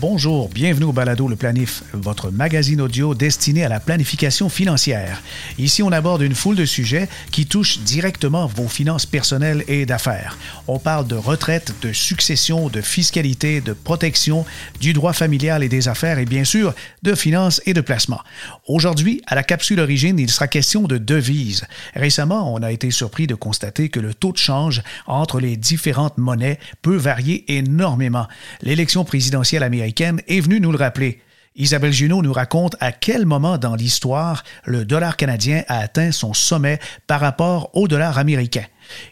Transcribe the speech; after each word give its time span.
Bonjour, 0.00 0.48
bienvenue 0.48 0.86
au 0.86 0.92
Balado 0.92 1.28
Le 1.28 1.36
Planif, 1.36 1.82
votre 1.92 2.30
magazine 2.30 2.80
audio 2.80 3.14
destiné 3.14 3.64
à 3.66 3.68
la 3.68 3.80
planification 3.80 4.48
financière. 4.48 5.20
Ici, 5.58 5.82
on 5.82 5.92
aborde 5.92 6.22
une 6.22 6.34
foule 6.34 6.56
de 6.56 6.64
sujets 6.64 7.06
qui 7.30 7.44
touchent 7.44 7.80
directement 7.80 8.46
vos 8.46 8.66
finances 8.66 9.04
personnelles 9.04 9.62
et 9.68 9.84
d'affaires. 9.84 10.38
On 10.68 10.78
parle 10.78 11.06
de 11.06 11.16
retraite, 11.16 11.74
de 11.82 11.92
succession, 11.92 12.70
de 12.70 12.80
fiscalité, 12.80 13.60
de 13.60 13.74
protection, 13.74 14.46
du 14.80 14.94
droit 14.94 15.12
familial 15.12 15.62
et 15.62 15.68
des 15.68 15.86
affaires 15.86 16.18
et 16.18 16.24
bien 16.24 16.44
sûr 16.44 16.74
de 17.02 17.14
finances 17.14 17.60
et 17.66 17.74
de 17.74 17.82
placement. 17.82 18.20
Aujourd'hui, 18.68 19.20
à 19.26 19.34
la 19.34 19.42
capsule 19.42 19.80
origine, 19.80 20.18
il 20.18 20.30
sera 20.30 20.48
question 20.48 20.84
de 20.84 20.96
devises. 20.96 21.66
Récemment, 21.94 22.54
on 22.54 22.62
a 22.62 22.72
été 22.72 22.90
surpris 22.90 23.26
de 23.26 23.34
constater 23.34 23.90
que 23.90 24.00
le 24.00 24.14
taux 24.14 24.32
de 24.32 24.38
change 24.38 24.82
entre 25.06 25.40
les 25.40 25.58
différentes 25.58 26.16
monnaies 26.16 26.58
peut 26.80 26.96
varier 26.96 27.44
énormément. 27.54 28.28
L'élection 28.62 29.04
présidentielle 29.04 29.62
américaine 29.62 29.89
est 29.98 30.40
venue 30.40 30.60
nous 30.60 30.72
le 30.72 30.78
rappeler. 30.78 31.20
Isabelle 31.56 31.92
Junot 31.92 32.22
nous 32.22 32.32
raconte 32.32 32.76
à 32.80 32.92
quel 32.92 33.26
moment 33.26 33.58
dans 33.58 33.74
l'histoire 33.74 34.44
le 34.64 34.84
dollar 34.84 35.16
canadien 35.16 35.64
a 35.68 35.78
atteint 35.78 36.12
son 36.12 36.32
sommet 36.32 36.78
par 37.06 37.20
rapport 37.20 37.70
au 37.74 37.88
dollar 37.88 38.18
américain. 38.18 38.64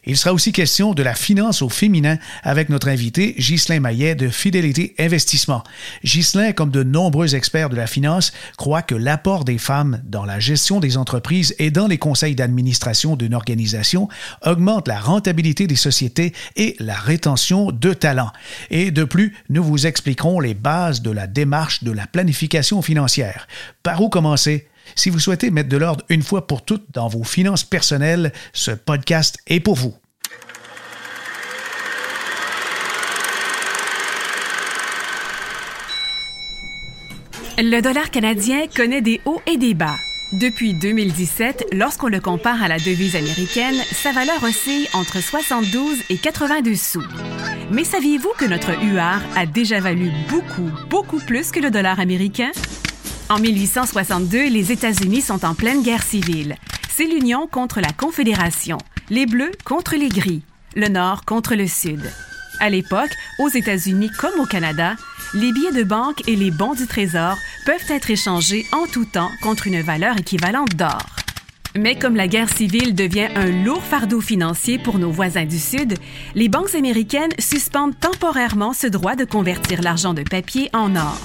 Il 0.05 0.17
sera 0.17 0.33
aussi 0.33 0.53
question 0.53 0.95
de 0.95 1.03
la 1.03 1.15
finance 1.15 1.63
au 1.63 1.69
féminin 1.69 2.19
avec 2.43 2.69
notre 2.69 2.89
invité 2.89 3.35
Ghislain 3.39 3.81
Maillet 3.81 4.15
de 4.15 4.29
Fidélité 4.29 4.95
Investissement. 4.99 5.65
Ghislain, 6.05 6.53
comme 6.53 6.71
de 6.71 6.83
nombreux 6.83 7.35
experts 7.35 7.71
de 7.71 7.77
la 7.77 7.87
finance, 7.87 8.33
croit 8.57 8.83
que 8.83 8.95
l'apport 8.95 9.45
des 9.45 9.59
femmes 9.59 10.01
dans 10.05 10.25
la 10.25 10.41
gestion 10.41 10.81
des 10.81 10.97
entreprises 10.97 11.55
et 11.59 11.71
dans 11.71 11.87
les 11.87 11.99
conseils 11.99 12.35
d'administration 12.35 13.17
d'une 13.17 13.35
organisation 13.35 14.09
augmente 14.45 14.89
la 14.89 15.01
rentabilité 15.01 15.67
des 15.67 15.77
sociétés 15.77 16.33
et 16.57 16.77
la 16.79 16.95
rétention 16.97 17.73
de 17.73 17.93
talents. 17.93 18.33
Et 18.71 18.91
de 18.91 19.05
plus, 19.05 19.37
nous 19.49 19.65
vous 19.65 19.87
expliquerons 19.87 20.41
les 20.41 20.55
bases 20.55 21.03
de 21.03 21.11
la 21.11 21.27
démarche 21.27 21.85
de 21.85 21.93
la 21.93 22.07
planification 22.07 22.83
financière. 22.83 23.47
Par 23.83 24.01
où 24.01 24.09
commencer? 24.09 24.68
Si 24.95 25.11
vous 25.11 25.19
souhaitez 25.19 25.51
mettre 25.51 25.69
de 25.69 25.77
l'ordre 25.77 26.05
une 26.09 26.23
fois 26.23 26.47
pour 26.47 26.65
toutes 26.65 26.87
dans 26.93 27.09
vos 27.09 27.25
finances 27.25 27.65
personnelles, 27.65 28.33
ce 28.53 28.71
podcast 28.71 29.39
est 29.47 29.61
pour 29.61 29.77
vous. 29.77 29.95
Le 37.61 37.81
dollar 37.81 38.13
canadien 38.13 38.69
connaît 38.69 39.01
des 39.01 39.21
hauts 39.25 39.43
et 39.47 39.57
des 39.57 39.75
bas. 39.75 39.97
Depuis 40.33 40.75
2017, 40.75 41.69
lorsqu'on 41.73 42.07
le 42.09 42.21
compare 42.21 42.63
à 42.63 42.69
la 42.69 42.79
devise 42.79 43.17
américaine, 43.17 43.75
sa 43.91 44.13
valeur 44.13 44.41
oscille 44.45 44.87
entre 44.93 45.21
72 45.21 45.97
et 46.11 46.19
82 46.19 46.75
sous. 46.77 47.03
Mais 47.73 47.83
saviez-vous 47.83 48.33
que 48.39 48.45
notre 48.45 48.71
UR 48.85 49.21
a 49.37 49.47
déjà 49.47 49.81
valu 49.81 50.11
beaucoup, 50.29 50.71
beaucoup 50.89 51.19
plus 51.19 51.51
que 51.51 51.61
le 51.61 51.71
dollar 51.71 51.99
américain? 51.99 52.51
En 53.31 53.39
1862, 53.39 54.49
les 54.49 54.73
États-Unis 54.73 55.21
sont 55.21 55.45
en 55.45 55.55
pleine 55.55 55.83
guerre 55.83 56.03
civile. 56.03 56.57
C'est 56.89 57.05
l'Union 57.05 57.47
contre 57.47 57.81
la 57.81 57.93
Confédération, 57.93 58.79
les 59.11 59.27
Bleus 59.27 59.51
contre 59.65 59.97
les 59.97 60.09
Gris, 60.09 60.43
le 60.75 60.89
Nord 60.89 61.27
contre 61.27 61.55
le 61.55 61.67
Sud. 61.67 62.01
À 62.59 62.71
l'époque, 62.71 63.11
aux 63.39 63.51
États-Unis 63.51 64.11
comme 64.19 64.41
au 64.41 64.47
Canada, 64.47 64.95
les 65.35 65.53
billets 65.53 65.73
de 65.73 65.85
banque 65.85 66.27
et 66.27 66.37
les 66.37 66.51
bons 66.51 66.73
du 66.73 66.87
Trésor 66.87 67.37
peuvent 67.67 67.91
être 67.91 68.11
échangés 68.11 68.65
en 68.73 68.87
tout 68.87 69.05
temps 69.05 69.31
contre 69.43 69.67
une 69.67 69.83
valeur 69.83 70.17
équivalente 70.17 70.75
d'or. 70.75 71.05
Mais 71.77 71.99
comme 71.99 72.17
la 72.17 72.29
guerre 72.29 72.49
civile 72.49 72.95
devient 72.95 73.29
un 73.37 73.51
lourd 73.63 73.85
fardeau 73.85 74.23
financier 74.23 74.79
pour 74.79 74.99
nos 74.99 75.11
voisins 75.11 75.45
du 75.45 75.59
Sud, 75.59 75.99
les 76.35 76.49
banques 76.49 76.75
américaines 76.75 77.33
suspendent 77.39 77.99
temporairement 78.01 78.73
ce 78.73 78.87
droit 78.87 79.17
de 79.17 79.27
convertir 79.27 79.83
l'argent 79.83 80.15
de 80.15 80.23
papier 80.23 80.71
en 80.73 80.97
or 80.97 81.21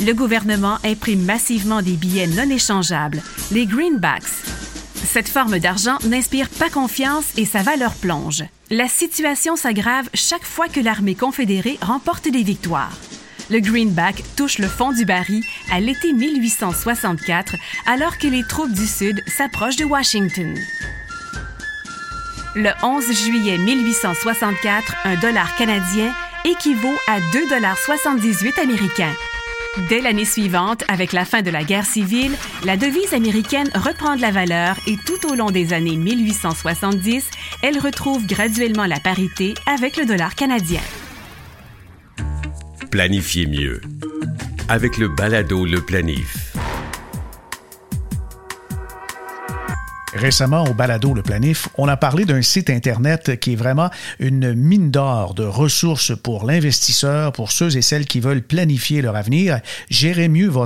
le 0.00 0.12
gouvernement 0.12 0.78
imprime 0.84 1.24
massivement 1.24 1.82
des 1.82 1.92
billets 1.92 2.26
non 2.26 2.48
échangeables, 2.50 3.22
les 3.50 3.66
greenbacks. 3.66 4.22
Cette 4.94 5.28
forme 5.28 5.58
d'argent 5.58 5.98
n'inspire 6.04 6.48
pas 6.48 6.70
confiance 6.70 7.26
et 7.36 7.44
sa 7.44 7.62
valeur 7.62 7.94
plonge. 7.94 8.44
La 8.70 8.88
situation 8.88 9.56
s'aggrave 9.56 10.08
chaque 10.14 10.44
fois 10.44 10.68
que 10.68 10.80
l'armée 10.80 11.14
confédérée 11.14 11.78
remporte 11.80 12.28
des 12.28 12.42
victoires. 12.42 12.96
Le 13.50 13.60
greenback 13.60 14.22
touche 14.36 14.58
le 14.58 14.68
fond 14.68 14.92
du 14.92 15.06
baril 15.06 15.42
à 15.72 15.80
l'été 15.80 16.12
1864 16.12 17.54
alors 17.86 18.18
que 18.18 18.26
les 18.26 18.44
troupes 18.44 18.72
du 18.72 18.86
Sud 18.86 19.22
s'approchent 19.26 19.76
de 19.76 19.86
Washington. 19.86 20.54
Le 22.54 22.70
11 22.82 23.04
juillet 23.12 23.56
1864, 23.56 24.96
un 25.04 25.16
dollar 25.16 25.56
canadien 25.56 26.12
équivaut 26.44 26.98
à 27.06 27.20
2,78 27.20 28.60
américains. 28.60 29.14
Dès 29.86 30.00
l'année 30.00 30.24
suivante, 30.24 30.82
avec 30.88 31.12
la 31.12 31.24
fin 31.24 31.42
de 31.42 31.50
la 31.50 31.62
guerre 31.62 31.86
civile, 31.86 32.32
la 32.64 32.76
devise 32.76 33.14
américaine 33.14 33.70
reprend 33.74 34.16
de 34.16 34.20
la 34.20 34.32
valeur 34.32 34.76
et 34.86 34.96
tout 34.96 35.30
au 35.30 35.34
long 35.34 35.50
des 35.50 35.72
années 35.72 35.96
1870, 35.96 37.30
elle 37.62 37.78
retrouve 37.78 38.26
graduellement 38.26 38.86
la 38.86 38.98
parité 38.98 39.54
avec 39.66 39.96
le 39.96 40.04
dollar 40.04 40.34
canadien. 40.34 40.80
Planifiez 42.90 43.46
mieux 43.46 43.80
avec 44.68 44.98
le 44.98 45.08
balado 45.08 45.64
Le 45.64 45.80
Planif. 45.80 46.47
Récemment, 50.14 50.64
au 50.64 50.72
balado 50.72 51.12
Le 51.12 51.22
Planif, 51.22 51.68
on 51.76 51.86
a 51.86 51.98
parlé 51.98 52.24
d'un 52.24 52.40
site 52.40 52.70
Internet 52.70 53.38
qui 53.40 53.52
est 53.52 53.56
vraiment 53.56 53.90
une 54.18 54.54
mine 54.54 54.90
d'or 54.90 55.34
de 55.34 55.44
ressources 55.44 56.16
pour 56.16 56.46
l'investisseur, 56.46 57.32
pour 57.32 57.52
ceux 57.52 57.76
et 57.76 57.82
celles 57.82 58.06
qui 58.06 58.20
veulent 58.20 58.40
planifier 58.40 59.02
leur 59.02 59.16
avenir, 59.16 59.60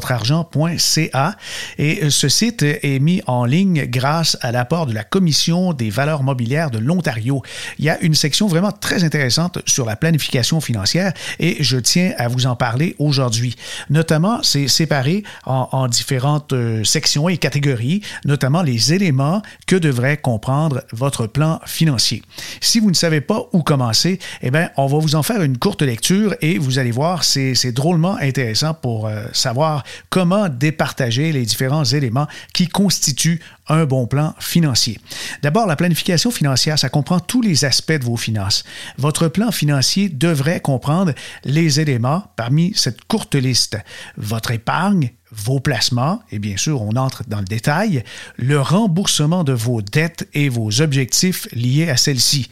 argent.ca. 0.08 1.36
Et 1.78 2.10
ce 2.10 2.28
site 2.28 2.62
est 2.62 3.00
mis 3.00 3.20
en 3.26 3.44
ligne 3.44 3.86
grâce 3.86 4.38
à 4.42 4.52
l'apport 4.52 4.86
de 4.86 4.94
la 4.94 5.02
Commission 5.02 5.72
des 5.72 5.90
valeurs 5.90 6.22
mobilières 6.22 6.70
de 6.70 6.78
l'Ontario. 6.78 7.42
Il 7.78 7.84
y 7.84 7.90
a 7.90 8.00
une 8.00 8.14
section 8.14 8.46
vraiment 8.46 8.72
très 8.72 9.02
intéressante 9.02 9.58
sur 9.66 9.86
la 9.86 9.96
planification 9.96 10.60
financière 10.60 11.12
et 11.40 11.56
je 11.64 11.78
tiens 11.78 12.12
à 12.16 12.28
vous 12.28 12.46
en 12.46 12.54
parler 12.54 12.94
aujourd'hui. 13.00 13.56
Notamment, 13.90 14.40
c'est 14.44 14.68
séparé 14.68 15.24
en, 15.46 15.68
en 15.72 15.88
différentes 15.88 16.52
euh, 16.52 16.84
sections 16.84 17.28
et 17.28 17.38
catégories, 17.38 18.02
notamment 18.24 18.62
les 18.62 18.92
éléments 18.92 19.31
que 19.66 19.76
devrait 19.76 20.16
comprendre 20.16 20.82
votre 20.92 21.26
plan 21.26 21.60
financier. 21.64 22.22
Si 22.60 22.80
vous 22.80 22.90
ne 22.90 22.96
savez 22.96 23.20
pas 23.20 23.44
où 23.52 23.62
commencer, 23.62 24.18
eh 24.42 24.50
bien, 24.50 24.70
on 24.76 24.86
va 24.86 24.98
vous 24.98 25.14
en 25.14 25.22
faire 25.22 25.42
une 25.42 25.58
courte 25.58 25.82
lecture 25.82 26.34
et 26.40 26.58
vous 26.58 26.78
allez 26.78 26.90
voir, 26.90 27.24
c'est 27.24 27.72
drôlement 27.72 28.16
intéressant 28.16 28.74
pour 28.74 29.06
euh, 29.06 29.24
savoir 29.32 29.84
comment 30.10 30.48
départager 30.48 31.32
les 31.32 31.44
différents 31.44 31.84
éléments 31.84 32.26
qui 32.52 32.68
constituent 32.68 33.40
un 33.68 33.84
bon 33.84 34.06
plan 34.06 34.34
financier. 34.38 34.98
D'abord, 35.42 35.66
la 35.66 35.76
planification 35.76 36.30
financière, 36.30 36.78
ça 36.78 36.88
comprend 36.88 37.20
tous 37.20 37.42
les 37.42 37.64
aspects 37.64 37.92
de 37.92 38.04
vos 38.04 38.16
finances. 38.16 38.64
Votre 38.98 39.28
plan 39.28 39.52
financier 39.52 40.08
devrait 40.08 40.60
comprendre 40.60 41.12
les 41.44 41.80
éléments 41.80 42.24
parmi 42.36 42.72
cette 42.74 43.04
courte 43.04 43.34
liste. 43.34 43.78
Votre 44.16 44.50
épargne, 44.50 45.12
vos 45.30 45.60
placements, 45.60 46.22
et 46.30 46.38
bien 46.38 46.56
sûr, 46.56 46.82
on 46.82 46.96
entre 46.96 47.22
dans 47.26 47.38
le 47.38 47.44
détail, 47.44 48.04
le 48.36 48.60
remboursement 48.60 49.44
de 49.44 49.52
vos 49.52 49.80
dettes 49.80 50.28
et 50.34 50.48
vos 50.48 50.80
objectifs 50.80 51.48
liés 51.52 51.88
à 51.88 51.96
celles-ci. 51.96 52.50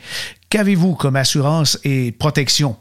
Qu'avez-vous 0.51 0.97
comme 0.97 1.15
assurance 1.15 1.79
et 1.85 2.11
protection? 2.11 2.77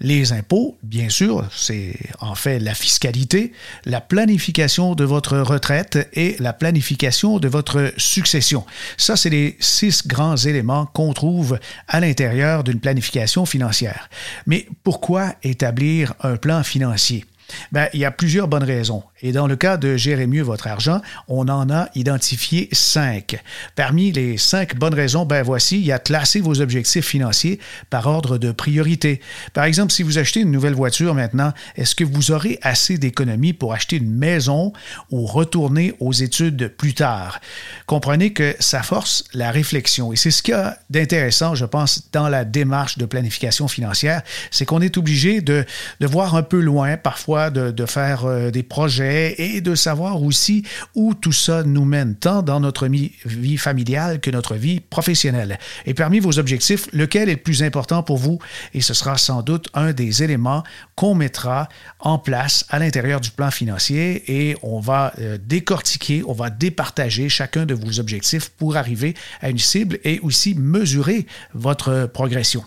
Les 0.00 0.32
impôts, 0.32 0.78
bien 0.82 1.10
sûr, 1.10 1.46
c'est 1.54 1.94
en 2.20 2.34
fait 2.34 2.58
la 2.58 2.72
fiscalité, 2.72 3.52
la 3.84 4.00
planification 4.00 4.94
de 4.94 5.04
votre 5.04 5.36
retraite 5.36 6.08
et 6.14 6.36
la 6.38 6.54
planification 6.54 7.38
de 7.38 7.46
votre 7.46 7.92
succession. 7.98 8.64
Ça, 8.96 9.16
c'est 9.16 9.28
les 9.28 9.58
six 9.60 10.06
grands 10.06 10.36
éléments 10.36 10.86
qu'on 10.86 11.12
trouve 11.12 11.58
à 11.88 12.00
l'intérieur 12.00 12.64
d'une 12.64 12.80
planification 12.80 13.44
financière. 13.44 14.08
Mais 14.46 14.66
pourquoi 14.82 15.34
établir 15.42 16.14
un 16.22 16.38
plan 16.38 16.62
financier? 16.62 17.26
Ben, 17.72 17.88
il 17.92 18.00
y 18.00 18.04
a 18.04 18.10
plusieurs 18.10 18.48
bonnes 18.48 18.64
raisons. 18.64 19.02
Et 19.22 19.32
dans 19.32 19.46
le 19.46 19.56
cas 19.56 19.76
de 19.76 19.96
gérer 19.96 20.26
mieux 20.26 20.42
votre 20.42 20.66
argent, 20.66 21.00
on 21.28 21.48
en 21.48 21.70
a 21.70 21.88
identifié 21.94 22.68
cinq. 22.72 23.42
Parmi 23.76 24.12
les 24.12 24.38
cinq 24.38 24.76
bonnes 24.76 24.94
raisons, 24.94 25.26
ben 25.26 25.42
voici, 25.42 25.78
il 25.78 25.86
y 25.86 25.92
a 25.92 25.98
classer 25.98 26.40
vos 26.40 26.60
objectifs 26.60 27.06
financiers 27.06 27.60
par 27.90 28.06
ordre 28.06 28.38
de 28.38 28.52
priorité. 28.52 29.20
Par 29.52 29.64
exemple, 29.64 29.92
si 29.92 30.02
vous 30.02 30.18
achetez 30.18 30.40
une 30.40 30.50
nouvelle 30.50 30.74
voiture 30.74 31.14
maintenant, 31.14 31.52
est-ce 31.76 31.94
que 31.94 32.04
vous 32.04 32.30
aurez 32.30 32.58
assez 32.62 32.98
d'économies 32.98 33.52
pour 33.52 33.72
acheter 33.72 33.96
une 33.96 34.10
maison 34.10 34.72
ou 35.10 35.26
retourner 35.26 35.94
aux 36.00 36.12
études 36.12 36.68
plus 36.68 36.94
tard? 36.94 37.40
Comprenez 37.86 38.32
que 38.32 38.54
ça 38.58 38.82
force 38.82 39.24
la 39.34 39.50
réflexion. 39.50 40.12
Et 40.12 40.16
c'est 40.16 40.30
ce 40.30 40.42
qu'il 40.42 40.52
y 40.52 40.56
a 40.56 40.78
d'intéressant, 40.90 41.54
je 41.54 41.64
pense, 41.64 42.10
dans 42.12 42.28
la 42.28 42.44
démarche 42.44 42.98
de 42.98 43.06
planification 43.06 43.68
financière, 43.68 44.22
c'est 44.50 44.64
qu'on 44.64 44.80
est 44.80 44.96
obligé 44.96 45.40
de, 45.40 45.64
de 46.00 46.06
voir 46.06 46.34
un 46.34 46.42
peu 46.42 46.60
loin, 46.60 46.96
parfois 46.96 47.39
de 47.48 47.86
faire 47.86 48.26
euh, 48.26 48.50
des 48.50 48.62
projets 48.62 49.34
et 49.38 49.62
de 49.62 49.74
savoir 49.74 50.22
aussi 50.22 50.64
où 50.94 51.14
tout 51.14 51.32
ça 51.32 51.62
nous 51.62 51.86
mène, 51.86 52.14
tant 52.14 52.42
dans 52.42 52.60
notre 52.60 52.86
vie 52.88 53.56
familiale 53.56 54.20
que 54.20 54.30
notre 54.30 54.56
vie 54.56 54.80
professionnelle. 54.80 55.58
Et 55.86 55.94
parmi 55.94 56.20
vos 56.20 56.38
objectifs, 56.38 56.88
lequel 56.92 57.30
est 57.30 57.36
le 57.36 57.38
plus 57.38 57.62
important 57.62 58.02
pour 58.02 58.18
vous? 58.18 58.38
Et 58.74 58.82
ce 58.82 58.92
sera 58.92 59.16
sans 59.16 59.42
doute 59.42 59.68
un 59.72 59.92
des 59.92 60.22
éléments 60.22 60.62
qu'on 60.96 61.14
mettra 61.14 61.68
en 62.00 62.18
place 62.18 62.66
à 62.68 62.78
l'intérieur 62.78 63.20
du 63.20 63.30
plan 63.30 63.50
financier 63.50 64.24
et 64.26 64.56
on 64.62 64.80
va 64.80 65.14
euh, 65.18 65.38
décortiquer, 65.42 66.22
on 66.26 66.34
va 66.34 66.50
départager 66.50 67.28
chacun 67.28 67.64
de 67.64 67.74
vos 67.74 68.00
objectifs 68.00 68.50
pour 68.50 68.76
arriver 68.76 69.14
à 69.40 69.48
une 69.48 69.58
cible 69.58 69.98
et 70.04 70.20
aussi 70.20 70.54
mesurer 70.54 71.26
votre 71.54 72.10
progression. 72.12 72.64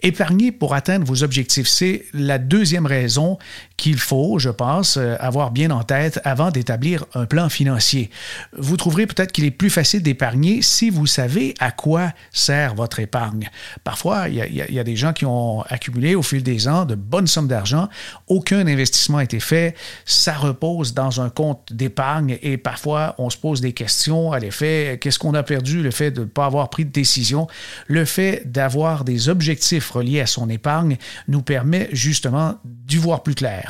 Épargner 0.00 0.52
pour 0.52 0.74
atteindre 0.74 1.04
vos 1.04 1.24
objectifs, 1.24 1.66
c'est 1.66 2.04
la 2.12 2.38
deuxième 2.38 2.86
raison 2.86 3.38
qu'il 3.78 3.98
faut, 3.98 4.38
je 4.38 4.50
pense, 4.50 4.96
euh, 4.98 5.14
avoir 5.20 5.52
bien 5.52 5.70
en 5.70 5.84
tête 5.84 6.20
avant 6.24 6.50
d'établir 6.50 7.04
un 7.14 7.24
plan 7.24 7.48
financier. 7.48 8.10
Vous 8.52 8.76
trouverez 8.76 9.06
peut-être 9.06 9.32
qu'il 9.32 9.44
est 9.44 9.52
plus 9.52 9.70
facile 9.70 10.02
d'épargner 10.02 10.60
si 10.62 10.90
vous 10.90 11.06
savez 11.06 11.54
à 11.60 11.70
quoi 11.70 12.12
sert 12.32 12.74
votre 12.74 12.98
épargne. 12.98 13.48
Parfois, 13.84 14.28
il 14.28 14.34
y, 14.34 14.78
a, 14.80 14.84
des 14.84 14.96
gens 14.96 15.12
qui 15.12 15.24
ont 15.24 15.62
accumulé 15.62 16.16
au 16.16 16.22
fil 16.22 16.42
des 16.42 16.66
ans 16.66 16.84
de 16.84 16.96
bonnes 16.96 17.28
sommes 17.28 17.46
d'argent, 17.46 17.88
aucun 18.26 18.66
investissement 18.66 19.18
n'a 19.18 19.24
été 19.24 19.38
fait, 19.38 19.76
ça 20.04 20.34
repose 20.34 20.92
dans 20.92 21.20
un 21.20 21.30
compte 21.30 21.72
d'épargne 21.72 22.36
et 22.42 22.56
parfois 22.56 23.14
on 23.18 23.30
se 23.30 23.36
pose 23.36 23.60
des 23.60 23.72
questions 23.72 24.32
à 24.32 24.40
l'effet, 24.40 24.98
qu'est-ce 25.00 25.20
qu'on 25.20 25.34
a 25.34 25.44
perdu, 25.44 25.82
le 25.82 25.92
fait 25.92 26.10
de 26.10 26.20
ne 26.20 26.26
pas 26.26 26.46
avoir 26.46 26.68
pris 26.68 26.84
de 26.84 26.90
décision, 26.90 27.46
le 27.86 28.04
fait 28.04 28.42
d'avoir 28.44 29.04
des 29.04 29.28
objectifs 29.28 29.90
relié 29.90 30.20
à 30.20 30.26
son 30.26 30.48
épargne 30.48 30.96
nous 31.28 31.42
permet 31.42 31.88
justement 31.92 32.56
d'y 32.64 32.96
voir 32.96 33.22
plus 33.22 33.36
clair. 33.36 33.67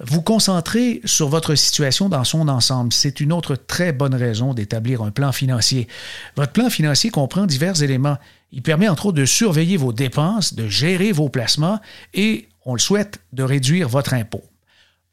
Vous 0.00 0.22
concentrer 0.22 1.00
sur 1.04 1.28
votre 1.28 1.54
situation 1.54 2.08
dans 2.08 2.24
son 2.24 2.48
ensemble, 2.48 2.92
c'est 2.92 3.20
une 3.20 3.32
autre 3.32 3.56
très 3.56 3.92
bonne 3.92 4.14
raison 4.14 4.54
d'établir 4.54 5.02
un 5.02 5.10
plan 5.10 5.32
financier. 5.32 5.88
Votre 6.36 6.52
plan 6.52 6.70
financier 6.70 7.10
comprend 7.10 7.46
divers 7.46 7.82
éléments. 7.82 8.18
Il 8.52 8.62
permet 8.62 8.88
entre 8.88 9.06
autres 9.06 9.18
de 9.18 9.24
surveiller 9.24 9.76
vos 9.76 9.92
dépenses, 9.92 10.54
de 10.54 10.68
gérer 10.68 11.12
vos 11.12 11.28
placements 11.28 11.80
et, 12.14 12.48
on 12.64 12.74
le 12.74 12.80
souhaite, 12.80 13.20
de 13.32 13.42
réduire 13.42 13.88
votre 13.88 14.14
impôt 14.14 14.44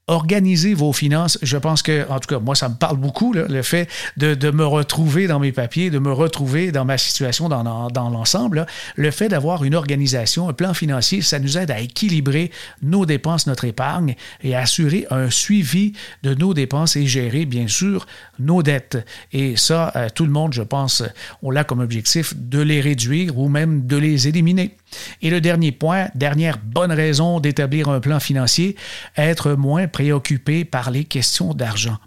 organiser 0.07 0.73
vos 0.73 0.91
finances. 0.91 1.39
Je 1.41 1.57
pense 1.57 1.81
que, 1.81 2.05
en 2.09 2.19
tout 2.19 2.27
cas, 2.27 2.39
moi, 2.39 2.55
ça 2.55 2.67
me 2.67 2.75
parle 2.75 2.97
beaucoup, 2.97 3.33
le 3.33 3.61
fait 3.61 3.87
de, 4.17 4.51
me 4.51 4.65
retrouver 4.65 5.27
dans 5.27 5.39
mes 5.39 5.51
papiers, 5.51 5.89
de 5.89 5.99
me 5.99 6.11
retrouver 6.11 6.71
dans 6.71 6.85
ma 6.85 6.97
situation 6.97 7.47
dans, 7.47 7.89
dans 7.89 8.09
l'ensemble. 8.09 8.65
Le 8.95 9.11
fait 9.11 9.29
d'avoir 9.29 9.63
une 9.63 9.75
organisation, 9.75 10.49
un 10.49 10.53
plan 10.53 10.73
financier, 10.73 11.21
ça 11.21 11.39
nous 11.39 11.57
aide 11.57 11.71
à 11.71 11.79
équilibrer 11.79 12.51
nos 12.81 13.05
dépenses, 13.05 13.47
notre 13.47 13.65
épargne 13.65 14.15
et 14.43 14.55
assurer 14.55 15.07
un 15.09 15.29
suivi 15.29 15.93
de 16.23 16.33
nos 16.33 16.53
dépenses 16.53 16.95
et 16.95 17.05
gérer, 17.05 17.45
bien 17.45 17.67
sûr, 17.67 18.05
nos 18.39 18.61
dettes. 18.61 18.97
Et 19.31 19.55
ça, 19.55 19.91
euh, 19.95 20.09
tout 20.13 20.25
le 20.25 20.31
monde, 20.31 20.53
je 20.53 20.63
pense, 20.63 21.03
on 21.41 21.49
l'a 21.49 21.63
comme 21.63 21.79
objectif 21.79 22.33
de 22.35 22.59
les 22.59 22.81
réduire 22.81 23.37
ou 23.37 23.47
même 23.47 23.87
de 23.87 23.97
les 23.97 24.27
éliminer. 24.27 24.75
Et 25.21 25.29
le 25.29 25.41
dernier 25.41 25.71
point, 25.71 26.07
dernière 26.15 26.57
bonne 26.57 26.91
raison 26.91 27.39
d'établir 27.39 27.89
un 27.89 27.99
plan 27.99 28.19
financier, 28.19 28.75
être 29.17 29.53
moins 29.53 29.87
préoccupé 29.87 30.65
par 30.65 30.91
les 30.91 31.05
questions 31.05 31.53
d'argent. 31.53 31.97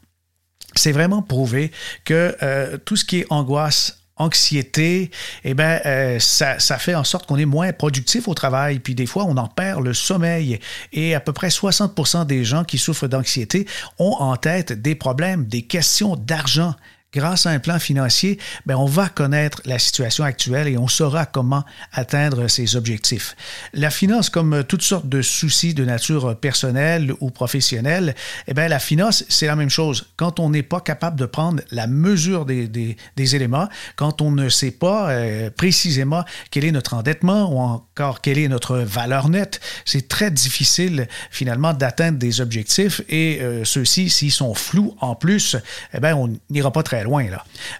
C'est 0.75 0.93
vraiment 0.93 1.23
prouvé 1.23 1.73
que 2.05 2.37
euh, 2.43 2.77
tout 2.85 2.97
ce 2.97 3.05
qui 3.05 3.21
est 3.21 3.27
angoisse, 3.31 4.03
anxiété, 4.17 5.11
eh 5.45 5.55
ben, 5.55 5.81
euh, 5.85 6.19
ça, 6.19 6.59
ça, 6.59 6.79
fait 6.79 6.95
en 6.95 7.05
sorte 7.05 7.27
qu'on 7.27 7.37
est 7.37 7.45
moins 7.45 7.73
productif 7.73 8.29
au 8.29 8.35
travail. 8.35 8.79
Puis 8.79 8.95
des 8.95 9.07
fois, 9.07 9.25
on 9.25 9.37
en 9.37 9.47
perd 9.47 9.85
le 9.85 9.93
sommeil. 9.93 10.59
Et 10.93 11.15
à 11.15 11.21
peu 11.21 11.33
près 11.33 11.49
60% 11.49 12.27
des 12.27 12.45
gens 12.45 12.65
qui 12.65 12.79
souffrent 12.79 13.09
d'anxiété 13.09 13.67
ont 13.99 14.17
en 14.19 14.37
tête 14.37 14.73
des 14.73 14.95
problèmes, 14.95 15.45
des 15.45 15.63
questions 15.63 16.17
d'argent 16.17 16.75
grâce 17.13 17.47
à 17.47 17.51
un 17.51 17.59
plan 17.59 17.79
financier, 17.79 18.39
bien, 18.67 18.77
on 18.77 18.87
va 18.87 19.09
connaître 19.09 19.63
la 19.65 19.79
situation 19.79 20.25
actuelle 20.25 20.69
et 20.69 20.77
on 20.77 20.89
saura 20.89 21.27
comment 21.27 21.65
atteindre 21.93 22.49
ses 22.49 22.77
objectifs. 22.77 23.37
La 23.73 23.91
finance, 23.91 24.31
comme 24.31 24.65
toutes 24.65 24.83
sortes 24.83 25.09
de 25.09 25.23
soucis 25.23 25.75
de 25.75 25.85
nature 25.85 26.37
personnelle 26.39 27.13
ou 27.21 27.31
professionnelle, 27.31 28.15
eh 28.47 28.55
bien, 28.55 28.69
la 28.69 28.79
finance, 28.79 29.25
c'est 29.29 29.47
la 29.47 29.57
même 29.57 29.71
chose. 29.71 30.09
Quand 30.17 30.41
on 30.41 30.51
n'est 30.51 30.63
pas 30.63 30.81
capable 30.81 31.19
de 31.19 31.27
prendre 31.27 31.63
la 31.71 31.87
mesure 31.87 32.45
des, 32.45 32.69
des, 32.69 33.37
éléments, 33.37 33.69
quand 33.97 34.21
on 34.21 34.31
ne 34.31 34.49
sait 34.49 34.71
pas 34.71 35.11
euh, 35.11 35.51
précisément 35.51 36.25
quel 36.51 36.65
est 36.65 36.73
notre 36.73 36.95
endettement 36.95 37.53
ou 37.53 37.59
encore 37.59 38.21
quelle 38.21 38.39
est 38.39 38.49
notre 38.49 38.77
valeur 38.79 39.29
nette, 39.29 39.61
c'est 39.85 40.09
très 40.09 40.31
difficile 40.31 41.09
finalement 41.31 41.73
d'atteindre 41.73 42.19
des 42.19 42.41
objectifs 42.41 43.01
et 43.09 43.39
euh, 43.41 43.65
ceux-ci, 43.65 44.11
s'ils 44.11 44.33
sont 44.33 44.55
flous 44.55 44.95
en 45.01 45.15
plus, 45.15 45.57
eh 45.95 46.01
bien, 46.01 46.17
on 46.17 46.39
n'ira 46.51 46.73
pas 46.73 46.83
très 46.83 47.06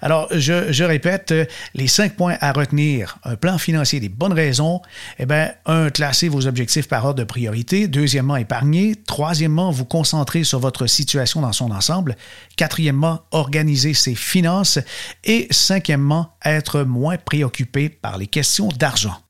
Alors, 0.01 0.29
je, 0.31 0.85
répète, 0.85 1.33
euh, 1.33 1.45
les 1.75 1.89
cinq 1.89 2.17
points 2.17 2.37
à 2.41 2.53
retenir. 2.53 3.19
Un 3.25 3.37
plan 3.37 3.59
financier, 3.59 4.01
des 4.01 4.09
bonnes 4.09 4.33
raisons. 4.33 4.81
Eh 5.19 5.27
bien, 5.27 5.53
un, 5.67 5.91
classer 5.91 6.29
vos 6.29 6.47
objectifs 6.47 6.89
par 6.89 7.05
ordre 7.05 7.21
de 7.21 7.25
priorité. 7.25 7.89
Deuxièmement, 7.89 8.37
épargner. 8.37 8.95
Troisièmement, 9.07 9.71
vous 9.71 9.85
concentrer 9.85 10.45
sur 10.45 10.61
votre 10.61 10.87
situation 10.87 11.41
dans 11.41 11.53
son 11.53 11.71
ensemble. 11.71 12.17
Quatrièmement, 12.57 13.21
organiser 13.31 13.95
ses 13.95 14.15
finances. 14.15 14.79
Et 15.25 15.49
cinquièmement, 15.51 16.37
être 16.45 16.83
moins 16.83 17.17
préoccupé 17.17 17.89
par 17.89 18.19
les 18.19 18.27
questions 18.27 18.69
d'argent. 18.69 19.26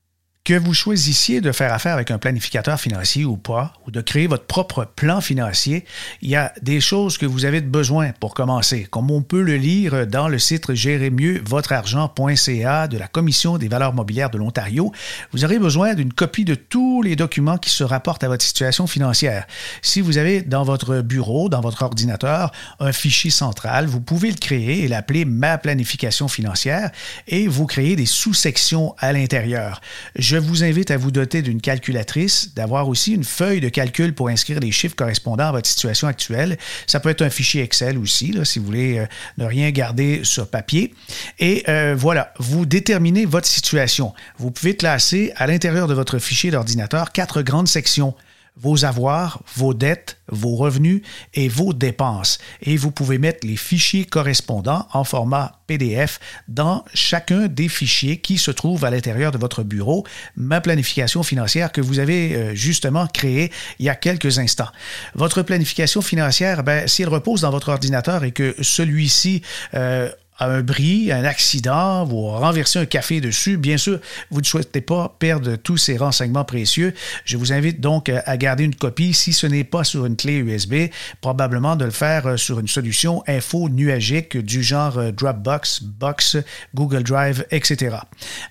Que 0.47 0.53
vous 0.53 0.73
choisissiez 0.73 1.41
de 1.41 1.51
faire 1.51 1.73
affaire 1.73 1.95
avec 1.95 2.09
un 2.09 2.19
planificateur 2.19 2.79
financier 2.79 3.25
ou 3.25 3.35
pas, 3.35 3.73
ou 3.85 3.91
de 3.91 3.99
créer 3.99 4.27
votre 4.27 4.45
propre 4.45 4.85
plan 4.85 5.19
financier, 5.19 5.83
il 6.21 6.29
y 6.29 6.37
a 6.37 6.53
des 6.61 6.79
choses 6.79 7.17
que 7.17 7.25
vous 7.25 7.43
avez 7.43 7.59
besoin 7.59 8.13
pour 8.17 8.33
commencer, 8.33 8.87
comme 8.89 9.11
on 9.11 9.21
peut 9.21 9.41
le 9.41 9.57
lire 9.57 10.07
dans 10.07 10.29
le 10.29 10.39
site 10.39 10.73
gérez-mieux-votre-argent.ca 10.73 12.87
de 12.87 12.97
la 12.97 13.09
Commission 13.09 13.57
des 13.57 13.67
valeurs 13.67 13.91
mobilières 13.91 14.29
de 14.29 14.37
l'Ontario. 14.37 14.93
Vous 15.33 15.43
aurez 15.43 15.59
besoin 15.59 15.95
d'une 15.95 16.13
copie 16.13 16.45
de 16.45 16.55
tous 16.55 17.01
les 17.01 17.17
documents 17.17 17.57
qui 17.57 17.69
se 17.69 17.83
rapportent 17.83 18.23
à 18.23 18.29
votre 18.29 18.45
situation 18.45 18.87
financière. 18.87 19.47
Si 19.81 19.99
vous 19.99 20.17
avez 20.17 20.43
dans 20.43 20.63
votre 20.63 21.01
bureau, 21.01 21.49
dans 21.49 21.59
votre 21.59 21.83
ordinateur, 21.83 22.53
un 22.79 22.93
fichier 22.93 23.31
central, 23.31 23.87
vous 23.87 23.99
pouvez 23.99 24.31
le 24.31 24.37
créer 24.37 24.85
et 24.85 24.87
l'appeler 24.87 25.25
Ma 25.25 25.57
planification 25.57 26.29
financière 26.29 26.91
et 27.27 27.49
vous 27.49 27.65
créez 27.65 27.97
des 27.97 28.05
sous-sections 28.05 28.95
à 28.97 29.11
l'intérieur. 29.11 29.81
Je 30.15 30.36
je 30.41 30.47
vous 30.47 30.63
invite 30.63 30.91
à 30.91 30.97
vous 30.97 31.09
doter 31.09 31.41
d'une 31.41 31.61
calculatrice, 31.61 32.53
d'avoir 32.55 32.87
aussi 32.87 33.13
une 33.13 33.23
feuille 33.23 33.59
de 33.59 33.69
calcul 33.69 34.13
pour 34.13 34.29
inscrire 34.29 34.59
les 34.59 34.71
chiffres 34.71 34.95
correspondant 34.95 35.45
à 35.45 35.51
votre 35.51 35.67
situation 35.67 36.07
actuelle. 36.07 36.57
Ça 36.85 36.99
peut 36.99 37.09
être 37.09 37.23
un 37.23 37.29
fichier 37.29 37.63
Excel 37.63 37.97
aussi, 37.97 38.37
si 38.43 38.59
vous 38.59 38.65
voulez 38.65 38.99
euh, 38.99 39.05
ne 39.37 39.45
rien 39.45 39.71
garder 39.71 40.21
sur 40.23 40.47
papier. 40.47 40.93
Et 41.39 41.63
euh, 41.69 41.95
voilà, 41.97 42.33
vous 42.37 42.65
déterminez 42.65 43.25
votre 43.25 43.47
situation. 43.47 44.13
Vous 44.37 44.51
pouvez 44.51 44.75
classer 44.75 45.33
à 45.37 45.47
l'intérieur 45.47 45.87
de 45.87 45.93
votre 45.93 46.19
fichier 46.19 46.51
d'ordinateur 46.51 47.11
quatre 47.11 47.41
grandes 47.41 47.67
sections 47.67 48.13
vos 48.59 48.85
avoirs, 48.85 49.41
vos 49.55 49.73
dettes, 49.73 50.17
vos 50.29 50.55
revenus 50.55 51.01
et 51.33 51.47
vos 51.47 51.73
dépenses. 51.73 52.39
Et 52.61 52.77
vous 52.77 52.91
pouvez 52.91 53.17
mettre 53.17 53.45
les 53.45 53.55
fichiers 53.55 54.05
correspondants 54.05 54.87
en 54.93 55.03
format 55.03 55.59
PDF 55.67 56.19
dans 56.47 56.83
chacun 56.93 57.47
des 57.47 57.69
fichiers 57.69 58.17
qui 58.17 58.37
se 58.37 58.51
trouvent 58.51 58.85
à 58.85 58.89
l'intérieur 58.89 59.31
de 59.31 59.37
votre 59.37 59.63
bureau, 59.63 60.05
ma 60.35 60.61
planification 60.61 61.23
financière 61.23 61.71
que 61.71 61.81
vous 61.81 61.99
avez 61.99 62.35
euh, 62.35 62.55
justement 62.55 63.07
créée 63.07 63.51
il 63.79 63.85
y 63.85 63.89
a 63.89 63.95
quelques 63.95 64.39
instants. 64.39 64.69
Votre 65.13 65.41
planification 65.41 66.01
financière, 66.01 66.63
ben, 66.63 66.87
si 66.87 67.03
elle 67.03 67.09
repose 67.09 67.41
dans 67.41 67.51
votre 67.51 67.69
ordinateur 67.69 68.23
et 68.23 68.31
que 68.31 68.55
celui-ci 68.61 69.41
euh, 69.73 70.09
un 70.39 70.61
bris, 70.61 71.11
un 71.11 71.23
accident, 71.23 72.05
vous 72.05 72.27
renversez 72.27 72.79
un 72.79 72.85
café 72.85 73.21
dessus, 73.21 73.57
bien 73.57 73.77
sûr, 73.77 73.99
vous 74.29 74.41
ne 74.41 74.45
souhaitez 74.45 74.81
pas 74.81 75.15
perdre 75.19 75.55
tous 75.55 75.77
ces 75.77 75.97
renseignements 75.97 76.45
précieux. 76.45 76.93
Je 77.25 77.37
vous 77.37 77.53
invite 77.53 77.81
donc 77.81 78.09
à 78.09 78.37
garder 78.37 78.63
une 78.63 78.75
copie, 78.75 79.13
si 79.13 79.33
ce 79.33 79.47
n'est 79.47 79.63
pas 79.63 79.83
sur 79.83 80.05
une 80.05 80.15
clé 80.15 80.35
USB, 80.35 80.89
probablement 81.21 81.75
de 81.75 81.85
le 81.85 81.91
faire 81.91 82.27
euh, 82.27 82.37
sur 82.37 82.59
une 82.59 82.67
solution 82.67 83.23
info 83.27 83.69
nuagique 83.69 84.37
du 84.37 84.63
genre 84.63 84.97
euh, 84.97 85.11
Dropbox, 85.11 85.83
Box, 85.83 86.37
Google 86.75 87.03
Drive, 87.03 87.45
etc. 87.51 87.97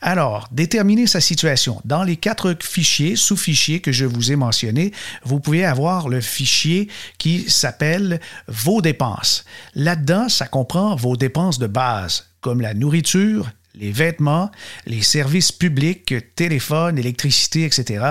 Alors, 0.00 0.48
déterminez 0.52 1.06
sa 1.06 1.20
situation. 1.20 1.80
Dans 1.84 2.02
les 2.02 2.16
quatre 2.16 2.56
fichiers, 2.62 3.16
sous-fichiers 3.16 3.80
que 3.80 3.92
je 3.92 4.04
vous 4.04 4.32
ai 4.32 4.36
mentionnés, 4.36 4.92
vous 5.24 5.40
pouvez 5.40 5.64
avoir 5.64 6.08
le 6.08 6.20
fichier 6.20 6.88
qui 7.18 7.48
s'appelle 7.48 8.20
vos 8.48 8.80
dépenses. 8.80 9.44
Là-dedans, 9.74 10.28
ça 10.28 10.46
comprend 10.46 10.96
vos 10.96 11.16
dépenses 11.16 11.58
de 11.58 11.66
comme 12.40 12.62
la 12.62 12.72
nourriture, 12.72 13.50
les 13.76 13.92
vêtements, 13.92 14.50
les 14.86 15.02
services 15.02 15.52
publics, 15.52 16.14
téléphone, 16.34 16.98
électricité, 16.98 17.64
etc., 17.64 18.04